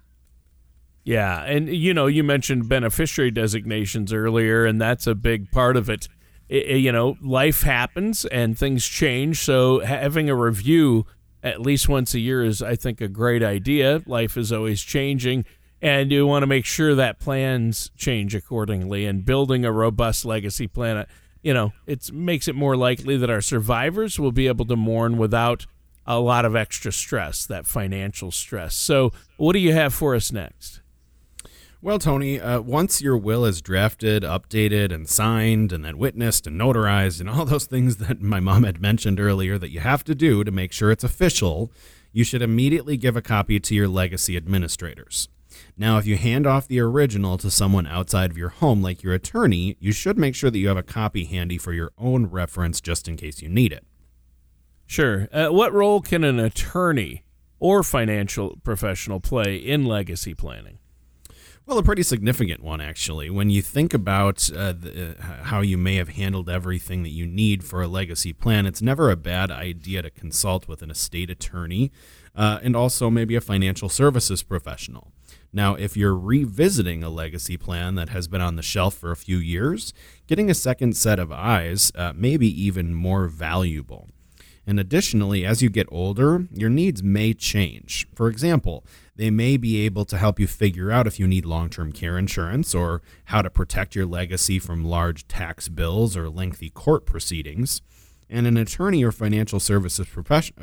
Yeah, 1.06 1.42
and 1.44 1.70
you 1.70 1.94
know, 1.94 2.08
you 2.08 2.24
mentioned 2.24 2.68
beneficiary 2.68 3.32
designations 3.32 4.12
earlier, 4.12 4.66
and 4.66 4.82
that's 4.82 5.08
a 5.08 5.16
big 5.16 5.50
part 5.52 5.78
of 5.78 5.90
it. 5.90 6.10
it 6.50 6.78
you 6.78 6.92
know, 6.92 7.16
life 7.22 7.62
happens 7.62 8.26
and 8.26 8.58
things 8.58 8.86
change, 8.86 9.40
so 9.40 9.80
having 9.80 10.30
a 10.30 10.36
review 10.36 11.06
at 11.42 11.62
least 11.62 11.88
once 11.88 12.14
a 12.14 12.20
year 12.20 12.44
is, 12.44 12.62
I 12.62 12.76
think, 12.76 13.00
a 13.00 13.08
great 13.08 13.44
idea. 13.44 14.02
Life 14.06 14.36
is 14.36 14.52
always 14.52 14.82
changing, 14.82 15.46
and 15.86 16.12
you 16.12 16.26
want 16.26 16.44
to 16.44 16.48
make 16.48 16.66
sure 16.66 16.96
that 16.96 17.20
plans 17.20 17.92
change 17.96 18.36
accordingly. 18.36 19.06
And 19.06 19.24
building 19.24 19.66
a 19.66 19.72
robust 19.72 20.26
legacy 20.26 20.68
plan 20.68 21.06
you 21.46 21.54
know, 21.54 21.74
it 21.86 22.12
makes 22.12 22.48
it 22.48 22.56
more 22.56 22.76
likely 22.76 23.18
that 23.18 23.30
our 23.30 23.40
survivors 23.40 24.20
will 24.20 24.32
be 24.32 24.48
able 24.48 24.66
to 24.66 24.76
mourn 24.76 25.16
without 25.16 25.68
a 26.08 26.20
lot 26.20 26.44
of 26.44 26.56
extra 26.56 26.92
stress, 26.92 27.46
that 27.46 27.68
financial 27.68 28.32
stress. 28.32 28.76
So, 28.76 29.12
what 29.38 29.54
do 29.54 29.60
you 29.60 29.72
have 29.72 29.94
for 29.94 30.16
us 30.16 30.32
next? 30.32 30.82
Well, 31.84 32.00
Tony, 32.00 32.40
uh, 32.40 32.62
once 32.62 33.00
your 33.00 33.16
will 33.16 33.46
is 33.46 33.62
drafted, 33.62 34.24
updated, 34.24 34.92
and 34.92 35.08
signed, 35.08 35.72
and 35.72 35.86
then 35.86 36.00
witnessed 36.00 36.48
and 36.48 36.60
notarized, 36.60 37.20
and 37.20 37.30
all 37.30 37.46
those 37.46 37.68
things 37.68 37.98
that 38.08 38.24
my 38.24 38.40
mom 38.40 38.64
had 38.64 38.82
mentioned 38.82 39.20
earlier 39.20 39.60
that 39.60 39.70
you 39.70 39.82
have 39.82 40.04
to 40.06 40.16
do 40.16 40.44
to 40.44 40.50
make 40.50 40.72
sure 40.72 40.90
it's 40.90 41.04
official, 41.04 41.72
you 42.12 42.24
should 42.24 42.42
immediately 42.42 42.98
give 42.98 43.16
a 43.16 43.22
copy 43.22 43.60
to 43.60 43.76
your 43.76 43.88
legacy 43.88 44.36
administrators. 44.36 45.30
Now, 45.78 45.98
if 45.98 46.06
you 46.06 46.16
hand 46.16 46.48
off 46.48 46.68
the 46.68 46.80
original 46.80 47.38
to 47.38 47.52
someone 47.52 47.86
outside 47.86 48.32
of 48.32 48.38
your 48.38 48.50
home, 48.50 48.82
like 48.82 49.04
your 49.04 49.14
attorney, 49.14 49.76
you 49.80 49.92
should 49.92 50.18
make 50.18 50.34
sure 50.34 50.50
that 50.50 50.58
you 50.58 50.70
have 50.70 50.78
a 50.78 50.84
copy 50.84 51.26
handy 51.26 51.58
for 51.58 51.74
your 51.74 51.92
own 51.98 52.28
reference 52.28 52.80
just 52.80 53.10
in 53.10 53.18
case 53.18 53.42
you 53.42 53.50
need 53.50 53.74
it. 53.74 53.86
Sure. 54.86 55.28
Uh, 55.34 55.48
what 55.48 55.74
role 55.74 56.00
can 56.00 56.24
an 56.24 56.40
attorney 56.40 57.26
or 57.60 57.84
financial 57.84 58.58
professional 58.64 59.20
play 59.20 59.58
in 59.58 59.86
legacy 59.86 60.34
planning? 60.34 60.80
Well, 61.66 61.80
a 61.80 61.84
pretty 61.84 62.04
significant 62.04 62.62
one, 62.62 62.80
actually. 62.80 63.32
When 63.32 63.50
you 63.50 63.64
think 63.64 63.94
about 63.94 64.52
uh, 64.52 64.72
the, 64.72 65.18
uh, 65.20 65.44
how 65.46 65.62
you 65.62 65.80
may 65.80 65.96
have 65.96 66.10
handled 66.10 66.48
everything 66.48 67.02
that 67.02 67.10
you 67.10 67.26
need 67.26 67.64
for 67.64 67.82
a 67.82 67.88
legacy 67.88 68.34
plan, 68.34 68.68
it's 68.68 68.84
never 68.84 69.10
a 69.10 69.16
bad 69.16 69.50
idea 69.50 70.04
to 70.04 70.12
consult 70.12 70.68
with 70.68 70.84
an 70.84 70.92
estate 70.92 71.32
attorney 71.32 71.92
uh, 72.36 72.60
and 72.62 72.76
also 72.76 73.10
maybe 73.10 73.36
a 73.36 73.42
financial 73.42 73.90
services 73.90 74.44
professional. 74.44 75.12
Now, 75.54 75.76
if 75.76 75.96
you're 75.96 76.18
revisiting 76.18 77.04
a 77.04 77.10
legacy 77.10 77.56
plan 77.56 77.96
that 77.96 78.10
has 78.10 78.28
been 78.28 78.42
on 78.42 78.58
the 78.58 78.62
shelf 78.62 78.94
for 78.94 79.12
a 79.12 79.16
few 79.16 79.38
years, 79.38 79.94
getting 80.28 80.50
a 80.50 80.54
second 80.54 80.98
set 80.98 81.18
of 81.18 81.32
eyes 81.32 81.92
uh, 81.96 82.12
may 82.14 82.36
be 82.36 82.50
even 82.62 82.94
more 82.94 83.28
valuable. 83.28 84.10
And 84.68 84.80
additionally, 84.80 85.46
as 85.46 85.62
you 85.62 85.70
get 85.70 85.88
older, 85.92 86.48
your 86.52 86.70
needs 86.70 87.04
may 87.04 87.34
change. 87.34 88.08
For 88.16 88.28
example, 88.28 88.84
they 89.16 89.30
may 89.30 89.58
be 89.58 89.86
able 89.86 90.06
to 90.06 90.18
help 90.18 90.40
you 90.40 90.48
figure 90.48 90.92
out 90.92 91.08
if 91.08 91.20
you 91.20 91.28
need 91.28 91.46
long 91.46 91.70
term 91.70 91.92
care 91.92 92.18
insurance 92.18 92.74
or 92.74 93.02
how 93.26 93.42
to 93.42 93.50
protect 93.50 93.96
your 93.96 94.08
legacy 94.08 94.60
from 94.60 94.84
large 94.84 95.28
tax 95.28 95.70
bills 95.70 96.18
or 96.18 96.30
lengthy 96.30 96.70
court 96.70 97.06
proceedings. 97.06 97.82
And 98.30 98.48
an 98.48 98.58
attorney 98.58 99.04
or 99.04 99.12
financial 99.12 99.60
services 99.60 100.08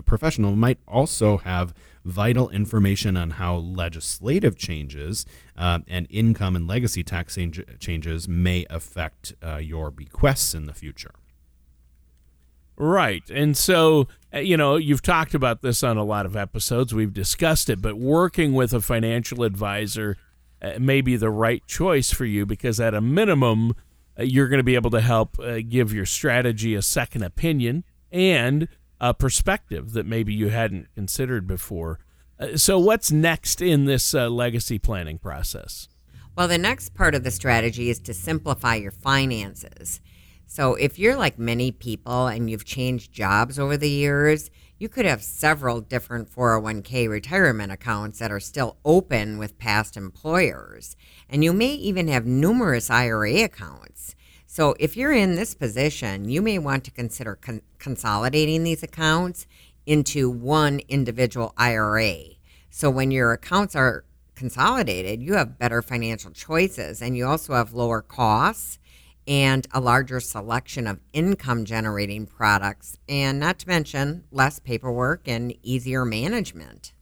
professional 0.04 0.56
might 0.56 0.78
also 0.86 1.38
have 1.38 1.72
vital 2.04 2.50
information 2.50 3.16
on 3.16 3.30
how 3.30 3.54
legislative 3.56 4.56
changes 4.56 5.24
uh, 5.56 5.78
and 5.86 6.06
income 6.10 6.56
and 6.56 6.66
legacy 6.66 7.04
tax 7.04 7.38
changes 7.78 8.28
may 8.28 8.66
affect 8.68 9.34
uh, 9.42 9.56
your 9.58 9.90
bequests 9.90 10.54
in 10.54 10.66
the 10.66 10.74
future. 10.74 11.12
Right. 12.76 13.22
And 13.30 13.56
so, 13.56 14.08
uh, 14.34 14.38
you 14.38 14.56
know, 14.56 14.76
you've 14.76 15.02
talked 15.02 15.34
about 15.34 15.62
this 15.62 15.84
on 15.84 15.96
a 15.96 16.04
lot 16.04 16.26
of 16.26 16.34
episodes. 16.34 16.92
We've 16.92 17.12
discussed 17.12 17.70
it, 17.70 17.80
but 17.80 17.96
working 17.96 18.54
with 18.54 18.72
a 18.72 18.80
financial 18.80 19.44
advisor 19.44 20.16
uh, 20.60 20.72
may 20.80 21.00
be 21.00 21.16
the 21.16 21.30
right 21.30 21.64
choice 21.66 22.10
for 22.10 22.24
you 22.24 22.46
because, 22.46 22.80
at 22.80 22.94
a 22.94 23.00
minimum, 23.00 23.74
you're 24.18 24.48
going 24.48 24.58
to 24.58 24.64
be 24.64 24.74
able 24.74 24.90
to 24.90 25.00
help 25.00 25.38
uh, 25.38 25.60
give 25.66 25.92
your 25.92 26.06
strategy 26.06 26.74
a 26.74 26.82
second 26.82 27.22
opinion 27.22 27.84
and 28.10 28.68
a 29.00 29.12
perspective 29.12 29.92
that 29.92 30.06
maybe 30.06 30.32
you 30.32 30.48
hadn't 30.48 30.88
considered 30.94 31.46
before. 31.46 31.98
Uh, 32.38 32.56
so, 32.56 32.78
what's 32.78 33.10
next 33.10 33.60
in 33.60 33.84
this 33.84 34.14
uh, 34.14 34.28
legacy 34.28 34.78
planning 34.78 35.18
process? 35.18 35.88
Well, 36.36 36.48
the 36.48 36.58
next 36.58 36.94
part 36.94 37.14
of 37.14 37.24
the 37.24 37.30
strategy 37.30 37.90
is 37.90 37.98
to 38.00 38.14
simplify 38.14 38.76
your 38.76 38.92
finances. 38.92 40.00
So, 40.46 40.74
if 40.74 40.98
you're 40.98 41.16
like 41.16 41.38
many 41.38 41.72
people 41.72 42.26
and 42.26 42.48
you've 42.48 42.64
changed 42.64 43.12
jobs 43.12 43.58
over 43.58 43.76
the 43.76 43.90
years, 43.90 44.50
you 44.82 44.88
could 44.88 45.06
have 45.06 45.22
several 45.22 45.80
different 45.80 46.28
401k 46.28 47.08
retirement 47.08 47.70
accounts 47.70 48.18
that 48.18 48.32
are 48.32 48.40
still 48.40 48.78
open 48.84 49.38
with 49.38 49.56
past 49.56 49.96
employers. 49.96 50.96
And 51.28 51.44
you 51.44 51.52
may 51.52 51.72
even 51.74 52.08
have 52.08 52.26
numerous 52.26 52.90
IRA 52.90 53.44
accounts. 53.44 54.16
So, 54.44 54.74
if 54.80 54.96
you're 54.96 55.12
in 55.12 55.36
this 55.36 55.54
position, 55.54 56.28
you 56.28 56.42
may 56.42 56.58
want 56.58 56.82
to 56.82 56.90
consider 56.90 57.36
con- 57.36 57.62
consolidating 57.78 58.64
these 58.64 58.82
accounts 58.82 59.46
into 59.86 60.28
one 60.28 60.80
individual 60.88 61.54
IRA. 61.56 62.16
So, 62.68 62.90
when 62.90 63.12
your 63.12 63.32
accounts 63.32 63.76
are 63.76 64.04
consolidated, 64.34 65.22
you 65.22 65.34
have 65.34 65.60
better 65.60 65.80
financial 65.80 66.32
choices 66.32 67.00
and 67.00 67.16
you 67.16 67.24
also 67.24 67.54
have 67.54 67.72
lower 67.72 68.02
costs 68.02 68.80
and 69.26 69.66
a 69.72 69.80
larger 69.80 70.20
selection 70.20 70.86
of 70.86 71.00
income 71.12 71.64
generating 71.64 72.26
products, 72.26 72.98
and 73.08 73.38
not 73.38 73.58
to 73.60 73.68
mention 73.68 74.24
less 74.30 74.58
paperwork 74.58 75.28
and 75.28 75.54
easier 75.62 76.04
management. 76.04 76.92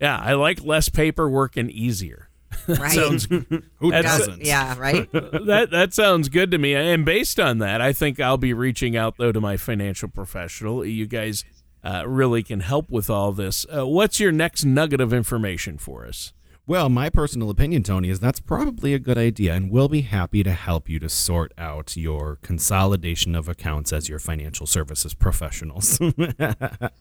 Yeah, 0.00 0.18
I 0.18 0.34
like 0.34 0.62
less 0.62 0.88
paperwork 0.88 1.56
and 1.56 1.70
easier. 1.70 2.28
Right. 2.68 2.92
sounds, 2.92 3.24
who 3.76 3.90
doesn't? 3.90 4.44
Yeah, 4.44 4.78
right. 4.78 5.10
that 5.12 5.68
that 5.72 5.92
sounds 5.92 6.28
good 6.28 6.50
to 6.52 6.58
me. 6.58 6.74
And 6.74 7.04
based 7.04 7.40
on 7.40 7.58
that, 7.58 7.80
I 7.80 7.92
think 7.92 8.20
I'll 8.20 8.38
be 8.38 8.54
reaching 8.54 8.96
out 8.96 9.16
though 9.18 9.32
to 9.32 9.40
my 9.40 9.56
financial 9.56 10.08
professional. 10.08 10.84
You 10.84 11.06
guys 11.06 11.44
uh, 11.82 12.04
really 12.06 12.42
can 12.42 12.60
help 12.60 12.90
with 12.90 13.10
all 13.10 13.32
this. 13.32 13.66
Uh, 13.74 13.86
what's 13.86 14.20
your 14.20 14.32
next 14.32 14.64
nugget 14.64 15.00
of 15.00 15.12
information 15.12 15.78
for 15.78 16.06
us? 16.06 16.32
Well, 16.66 16.88
my 16.88 17.10
personal 17.10 17.50
opinion, 17.50 17.82
Tony, 17.82 18.08
is 18.08 18.20
that's 18.20 18.40
probably 18.40 18.94
a 18.94 18.98
good 18.98 19.18
idea, 19.18 19.52
and 19.52 19.70
we'll 19.70 19.90
be 19.90 20.00
happy 20.00 20.42
to 20.42 20.52
help 20.52 20.88
you 20.88 20.98
to 21.00 21.10
sort 21.10 21.52
out 21.58 21.94
your 21.94 22.36
consolidation 22.36 23.34
of 23.34 23.50
accounts 23.50 23.92
as 23.92 24.08
your 24.08 24.18
financial 24.18 24.66
services 24.66 25.12
professionals. 25.12 25.98
but 26.38 27.00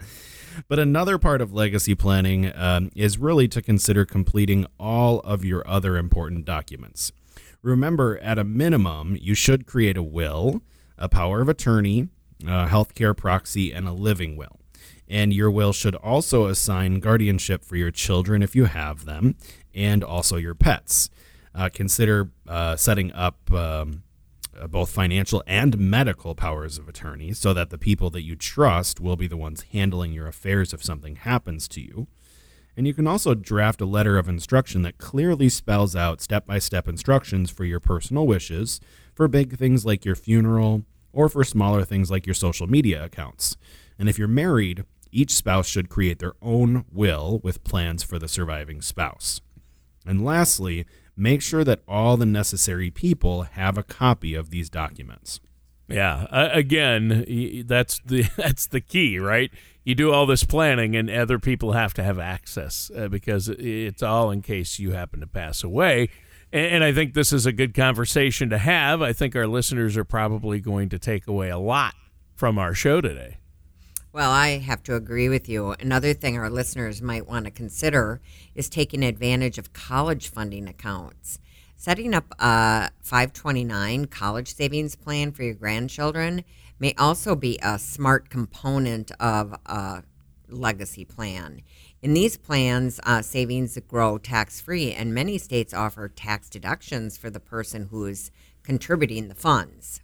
another 0.70 1.18
part 1.18 1.40
of 1.40 1.54
legacy 1.54 1.96
planning 1.96 2.52
um, 2.58 2.92
is 2.94 3.18
really 3.18 3.48
to 3.48 3.62
consider 3.62 4.04
completing 4.04 4.68
all 4.78 5.22
of 5.22 5.46
your 5.46 5.66
other 5.66 5.96
important 5.96 6.44
documents. 6.44 7.14
Remember, 7.62 8.18
at 8.18 8.38
a 8.38 8.44
minimum, 8.44 9.18
you 9.22 9.34
should 9.34 9.66
create 9.66 9.96
a 9.96 10.04
will, 10.04 10.62
a 10.98 11.08
power 11.08 11.40
of 11.40 11.48
attorney, 11.48 12.10
a 12.44 12.68
healthcare 12.68 13.16
proxy, 13.16 13.72
and 13.72 13.88
a 13.88 13.94
living 13.94 14.36
will. 14.36 14.60
And 15.08 15.34
your 15.34 15.52
will 15.52 15.74
should 15.74 15.96
also 15.96 16.46
assign 16.46 17.00
guardianship 17.00 17.64
for 17.64 17.76
your 17.76 17.92
children 17.92 18.42
if 18.42 18.56
you 18.56 18.66
have 18.66 19.06
them, 19.06 19.36
and 19.74 20.04
also 20.04 20.38
your 20.38 20.56
pets. 20.56 21.10
Uh, 21.54 21.70
consider 21.72 22.32
uh, 22.48 22.76
setting 22.76 23.12
up 23.12 23.52
um, 23.52 24.04
uh, 24.60 24.68
both 24.68 24.92
financial 24.92 25.44
and 25.46 25.78
medical 25.78 26.36
powers 26.36 26.78
of 26.78 26.88
attorney 26.88 27.34
so 27.34 27.54
that 27.54 27.70
the 27.70 27.78
people 27.78 28.10
that 28.12 28.24
you 28.24 28.36
trust 28.36 29.00
will 29.00 29.16
be 29.16 29.28
the 29.28 29.38
ones 29.38 29.66
handling 29.72 30.14
your 30.14 30.28
affairs 30.28 30.74
if 30.74 30.84
something 30.84 31.16
happens 31.18 31.68
to 31.68 31.82
you. 31.82 32.08
And 32.76 32.88
you 32.88 32.94
can 32.94 33.08
also 33.08 33.36
draft 33.36 33.82
a 33.82 33.86
letter 33.86 34.18
of 34.18 34.28
instruction 34.28 34.82
that 34.82 34.98
clearly 34.98 35.50
spells 35.50 35.96
out 35.96 36.22
step 36.22 36.46
by 36.46 36.60
step 36.60 36.88
instructions 36.88 37.52
for 37.52 37.66
your 37.66 37.80
personal 37.80 38.26
wishes 38.26 38.80
for 39.14 39.28
big 39.28 39.58
things 39.58 39.86
like 39.86 40.06
your 40.06 40.16
funeral 40.16 40.84
or 41.12 41.30
for 41.30 41.44
smaller 41.44 41.84
things 41.84 42.10
like 42.10 42.26
your 42.26 42.34
social 42.34 42.66
media 42.66 43.04
accounts. 43.04 43.56
And 43.98 44.10
if 44.10 44.18
you're 44.18 44.28
married, 44.28 44.84
each 45.12 45.34
spouse 45.34 45.68
should 45.68 45.90
create 45.90 46.20
their 46.20 46.34
own 46.42 46.86
will 46.92 47.40
with 47.44 47.64
plans 47.64 48.04
for 48.04 48.18
the 48.18 48.28
surviving 48.28 48.82
spouse. 48.82 49.42
And 50.06 50.26
lastly, 50.26 50.86
make 51.16 51.42
sure 51.42 51.64
that 51.64 51.82
all 51.88 52.18
the 52.18 52.26
necessary 52.26 52.90
people 52.90 53.44
have 53.44 53.78
a 53.78 53.84
copy 53.84 54.34
of 54.34 54.50
these 54.50 54.70
documents. 54.70 55.40
Yeah, 55.88 56.28
uh, 56.32 56.50
again, 56.52 57.64
that's 57.68 58.00
the 58.06 58.24
that's 58.38 58.68
the 58.68 58.82
key, 58.82 59.20
right? 59.20 59.52
You 59.84 59.96
do 59.96 60.12
all 60.12 60.26
this 60.26 60.44
planning, 60.44 60.96
and 60.96 61.10
other 61.10 61.40
people 61.40 61.74
have 61.74 61.94
to 61.96 62.04
have 62.04 62.20
access 62.20 62.90
uh, 62.98 63.10
because 63.10 63.50
it's 63.50 64.02
all 64.02 64.32
in 64.32 64.42
case 64.42 64.80
you 64.80 64.94
happen 64.94 65.20
to 65.20 65.28
pass 65.28 65.64
away. 65.64 66.10
And, 66.52 66.76
and 66.76 66.84
I 66.84 66.94
think 66.94 67.14
this 67.14 67.34
is 67.34 67.46
a 67.46 67.52
good 67.52 67.74
conversation 67.74 68.50
to 68.50 68.58
have. 68.58 69.02
I 69.02 69.12
think 69.14 69.36
our 69.36 69.48
listeners 69.48 69.98
are 69.98 70.06
probably 70.06 70.60
going 70.60 70.90
to 70.90 71.00
take 71.00 71.28
away 71.28 71.50
a 71.50 71.60
lot 71.60 71.96
from 72.34 72.58
our 72.58 72.74
show 72.74 73.02
today. 73.02 73.38
Well, 74.14 74.30
I 74.30 74.60
have 74.60 74.84
to 74.84 74.96
agree 74.96 75.28
with 75.28 75.50
you. 75.50 75.72
Another 75.80 76.14
thing 76.14 76.38
our 76.38 76.48
listeners 76.48 77.02
might 77.02 77.28
want 77.28 77.46
to 77.46 77.52
consider 77.52 78.22
is 78.54 78.70
taking 78.70 79.04
advantage 79.04 79.58
of 79.58 79.74
college 79.74 80.30
funding 80.30 80.68
accounts. 80.68 81.40
Setting 81.76 82.14
up 82.14 82.26
a 82.38 82.92
529 83.02 84.06
college 84.06 84.54
savings 84.54 84.96
plan 84.96 85.32
for 85.32 85.42
your 85.42 85.56
grandchildren 85.56 86.44
may 86.78 86.94
also 86.96 87.34
be 87.36 87.58
a 87.64 87.80
smart 87.80 88.30
component 88.30 89.12
of 89.20 89.56
a 89.66 90.04
legacy 90.48 91.06
plan. 91.06 91.62
In 92.04 92.14
these 92.14 92.38
plans, 92.38 93.00
uh, 93.06 93.24
savings 93.24 93.80
grow 93.88 94.20
tax 94.20 94.62
free, 94.62 94.94
and 94.94 95.12
many 95.12 95.40
states 95.40 95.74
offer 95.74 96.08
tax 96.08 96.52
deductions 96.52 97.18
for 97.18 97.32
the 97.32 97.40
person 97.40 97.88
who 97.90 98.06
is 98.06 98.30
contributing 98.62 99.28
the 99.28 99.34
funds. 99.34 100.02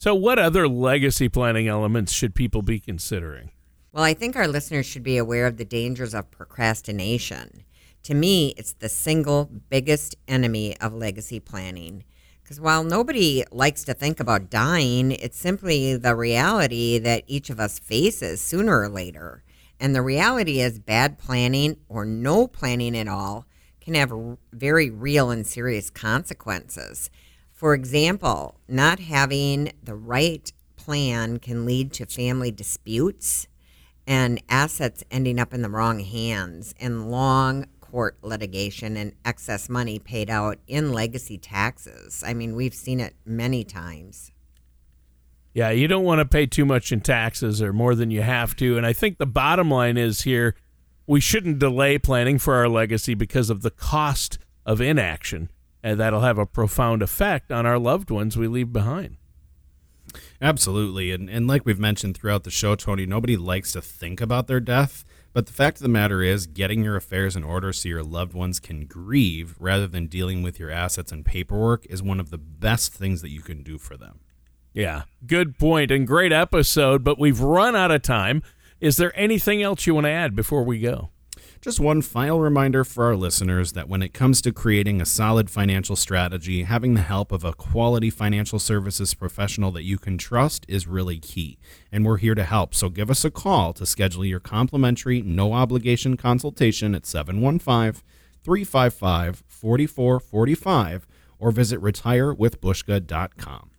So, 0.00 0.14
what 0.14 0.38
other 0.38 0.66
legacy 0.66 1.28
planning 1.28 1.68
elements 1.68 2.10
should 2.10 2.34
people 2.34 2.62
be 2.62 2.80
considering? 2.80 3.50
Well, 3.92 4.02
I 4.02 4.14
think 4.14 4.34
our 4.34 4.48
listeners 4.48 4.86
should 4.86 5.02
be 5.02 5.18
aware 5.18 5.46
of 5.46 5.58
the 5.58 5.64
dangers 5.66 6.14
of 6.14 6.30
procrastination. 6.30 7.64
To 8.04 8.14
me, 8.14 8.54
it's 8.56 8.72
the 8.72 8.88
single 8.88 9.50
biggest 9.68 10.16
enemy 10.26 10.74
of 10.78 10.94
legacy 10.94 11.38
planning. 11.38 12.04
Because 12.42 12.58
while 12.58 12.82
nobody 12.82 13.44
likes 13.52 13.84
to 13.84 13.92
think 13.92 14.20
about 14.20 14.48
dying, 14.48 15.10
it's 15.12 15.36
simply 15.36 15.98
the 15.98 16.16
reality 16.16 16.96
that 16.96 17.24
each 17.26 17.50
of 17.50 17.60
us 17.60 17.78
faces 17.78 18.40
sooner 18.40 18.80
or 18.80 18.88
later. 18.88 19.44
And 19.78 19.94
the 19.94 20.00
reality 20.00 20.60
is, 20.60 20.78
bad 20.78 21.18
planning 21.18 21.76
or 21.90 22.06
no 22.06 22.46
planning 22.46 22.96
at 22.96 23.06
all 23.06 23.44
can 23.82 23.92
have 23.92 24.38
very 24.50 24.88
real 24.88 25.28
and 25.28 25.46
serious 25.46 25.90
consequences. 25.90 27.10
For 27.60 27.74
example, 27.74 28.58
not 28.68 29.00
having 29.00 29.72
the 29.82 29.94
right 29.94 30.50
plan 30.76 31.38
can 31.38 31.66
lead 31.66 31.92
to 31.92 32.06
family 32.06 32.50
disputes 32.50 33.48
and 34.06 34.42
assets 34.48 35.04
ending 35.10 35.38
up 35.38 35.52
in 35.52 35.60
the 35.60 35.68
wrong 35.68 36.00
hands 36.00 36.74
and 36.80 37.10
long 37.10 37.66
court 37.82 38.16
litigation 38.22 38.96
and 38.96 39.12
excess 39.26 39.68
money 39.68 39.98
paid 39.98 40.30
out 40.30 40.56
in 40.66 40.94
legacy 40.94 41.36
taxes. 41.36 42.24
I 42.26 42.32
mean, 42.32 42.56
we've 42.56 42.72
seen 42.72 42.98
it 42.98 43.14
many 43.26 43.62
times. 43.62 44.32
Yeah, 45.52 45.68
you 45.68 45.86
don't 45.86 46.04
want 46.04 46.20
to 46.20 46.24
pay 46.24 46.46
too 46.46 46.64
much 46.64 46.92
in 46.92 47.02
taxes 47.02 47.60
or 47.60 47.74
more 47.74 47.94
than 47.94 48.10
you 48.10 48.22
have 48.22 48.56
to. 48.56 48.78
And 48.78 48.86
I 48.86 48.94
think 48.94 49.18
the 49.18 49.26
bottom 49.26 49.70
line 49.70 49.98
is 49.98 50.22
here 50.22 50.54
we 51.06 51.20
shouldn't 51.20 51.58
delay 51.58 51.98
planning 51.98 52.38
for 52.38 52.54
our 52.54 52.70
legacy 52.70 53.12
because 53.12 53.50
of 53.50 53.60
the 53.60 53.70
cost 53.70 54.38
of 54.64 54.80
inaction 54.80 55.50
and 55.82 55.98
that'll 55.98 56.20
have 56.20 56.38
a 56.38 56.46
profound 56.46 57.02
effect 57.02 57.50
on 57.50 57.66
our 57.66 57.78
loved 57.78 58.10
ones 58.10 58.36
we 58.36 58.48
leave 58.48 58.72
behind. 58.72 59.16
Absolutely. 60.40 61.12
And, 61.12 61.28
and 61.30 61.46
like 61.46 61.64
we've 61.64 61.78
mentioned 61.78 62.16
throughout 62.16 62.44
the 62.44 62.50
show, 62.50 62.74
Tony, 62.74 63.06
nobody 63.06 63.36
likes 63.36 63.72
to 63.72 63.82
think 63.82 64.20
about 64.20 64.46
their 64.46 64.60
death. 64.60 65.04
But 65.32 65.46
the 65.46 65.52
fact 65.52 65.76
of 65.76 65.82
the 65.82 65.88
matter 65.88 66.22
is, 66.22 66.46
getting 66.46 66.82
your 66.82 66.96
affairs 66.96 67.36
in 67.36 67.44
order 67.44 67.72
so 67.72 67.88
your 67.88 68.02
loved 68.02 68.34
ones 68.34 68.58
can 68.58 68.86
grieve 68.86 69.54
rather 69.60 69.86
than 69.86 70.08
dealing 70.08 70.42
with 70.42 70.58
your 70.58 70.70
assets 70.70 71.12
and 71.12 71.24
paperwork 71.24 71.86
is 71.86 72.02
one 72.02 72.18
of 72.18 72.30
the 72.30 72.38
best 72.38 72.92
things 72.92 73.22
that 73.22 73.30
you 73.30 73.40
can 73.40 73.62
do 73.62 73.78
for 73.78 73.96
them. 73.96 74.20
Yeah, 74.72 75.02
good 75.26 75.56
point 75.58 75.90
and 75.90 76.06
great 76.06 76.32
episode, 76.32 77.04
but 77.04 77.18
we've 77.18 77.40
run 77.40 77.76
out 77.76 77.92
of 77.92 78.02
time. 78.02 78.42
Is 78.80 78.96
there 78.96 79.12
anything 79.18 79.62
else 79.62 79.86
you 79.86 79.94
want 79.94 80.06
to 80.06 80.10
add 80.10 80.34
before 80.34 80.64
we 80.64 80.80
go? 80.80 81.10
Just 81.62 81.78
one 81.78 82.00
final 82.00 82.40
reminder 82.40 82.84
for 82.84 83.04
our 83.04 83.14
listeners 83.14 83.72
that 83.74 83.86
when 83.86 84.00
it 84.00 84.14
comes 84.14 84.40
to 84.40 84.50
creating 84.50 84.98
a 85.02 85.04
solid 85.04 85.50
financial 85.50 85.94
strategy, 85.94 86.62
having 86.62 86.94
the 86.94 87.02
help 87.02 87.32
of 87.32 87.44
a 87.44 87.52
quality 87.52 88.08
financial 88.08 88.58
services 88.58 89.12
professional 89.12 89.70
that 89.72 89.82
you 89.82 89.98
can 89.98 90.16
trust 90.16 90.64
is 90.68 90.86
really 90.86 91.18
key. 91.18 91.58
And 91.92 92.06
we're 92.06 92.16
here 92.16 92.34
to 92.34 92.44
help. 92.44 92.74
So 92.74 92.88
give 92.88 93.10
us 93.10 93.26
a 93.26 93.30
call 93.30 93.74
to 93.74 93.84
schedule 93.84 94.24
your 94.24 94.40
complimentary, 94.40 95.20
no 95.20 95.52
obligation 95.52 96.16
consultation 96.16 96.94
at 96.94 97.04
715 97.04 98.02
355 98.42 99.44
4445 99.46 101.06
or 101.38 101.50
visit 101.50 101.78
retirewithbuska.com. 101.78 103.70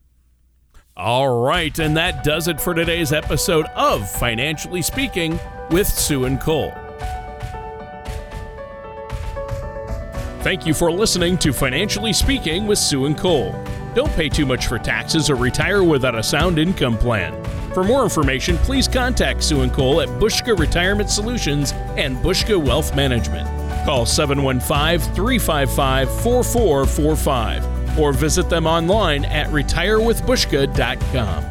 All 0.96 1.44
right, 1.44 1.80
and 1.80 1.98
that 1.98 2.24
does 2.24 2.48
it 2.48 2.62
for 2.62 2.76
today's 2.76 3.12
episode 3.12 3.66
of 3.76 4.08
Financially 4.08 4.84
Speaking 4.84 5.40
with 5.72 5.88
Sue 5.88 6.26
and 6.26 6.40
Cole. 6.40 6.72
Thank 10.42 10.66
you 10.66 10.74
for 10.74 10.92
listening 10.92 11.38
to 11.38 11.54
Financially 11.54 12.12
Speaking 12.12 12.66
with 12.66 12.80
Sue 12.80 13.06
and 13.06 13.16
Cole. 13.16 13.54
Don't 13.94 14.12
pay 14.14 14.28
too 14.28 14.48
much 14.48 14.66
for 14.66 14.80
taxes 14.80 15.30
or 15.30 15.36
retire 15.36 15.84
without 15.84 16.16
a 16.16 16.24
sound 16.24 16.58
income 16.58 16.98
plan. 16.98 17.44
For 17.76 17.84
more 17.84 18.04
information, 18.04 18.58
please 18.58 18.88
contact 18.88 19.44
Sue 19.44 19.62
and 19.62 19.72
Cole 19.72 20.02
at 20.02 20.10
Buska 20.20 20.58
Retirement 20.58 21.12
Solutions 21.12 21.74
and 21.96 22.18
Buska 22.18 22.60
Wealth 22.60 22.96
Management. 22.96 23.48
Call 23.86 24.08
715 24.08 25.14
355 25.14 26.10
4445 26.24 28.00
or 28.00 28.12
visit 28.12 28.50
them 28.50 28.66
online 28.66 29.26
at 29.26 29.48
retirewithbuska.com. 29.50 31.51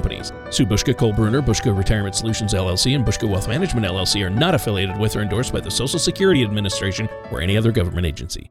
companies. 0.00 0.32
Sue 0.50 0.64
Buska, 0.64 0.96
Cole 0.96 1.12
Bruner, 1.12 1.42
Buska 1.42 1.76
Retirement 1.76 2.14
Solutions 2.14 2.54
LLC, 2.54 2.94
and 2.94 3.04
Buska 3.04 3.28
Wealth 3.28 3.48
Management 3.48 3.86
LLC 3.86 4.24
are 4.24 4.30
not 4.30 4.54
affiliated 4.54 4.96
with 4.96 5.14
or 5.14 5.20
endorsed 5.20 5.52
by 5.52 5.60
the 5.60 5.70
Social 5.70 5.98
Security 5.98 6.42
Administration 6.42 7.06
or 7.30 7.42
any 7.42 7.56
other 7.56 7.70
government 7.70 8.06
agency. 8.06 8.48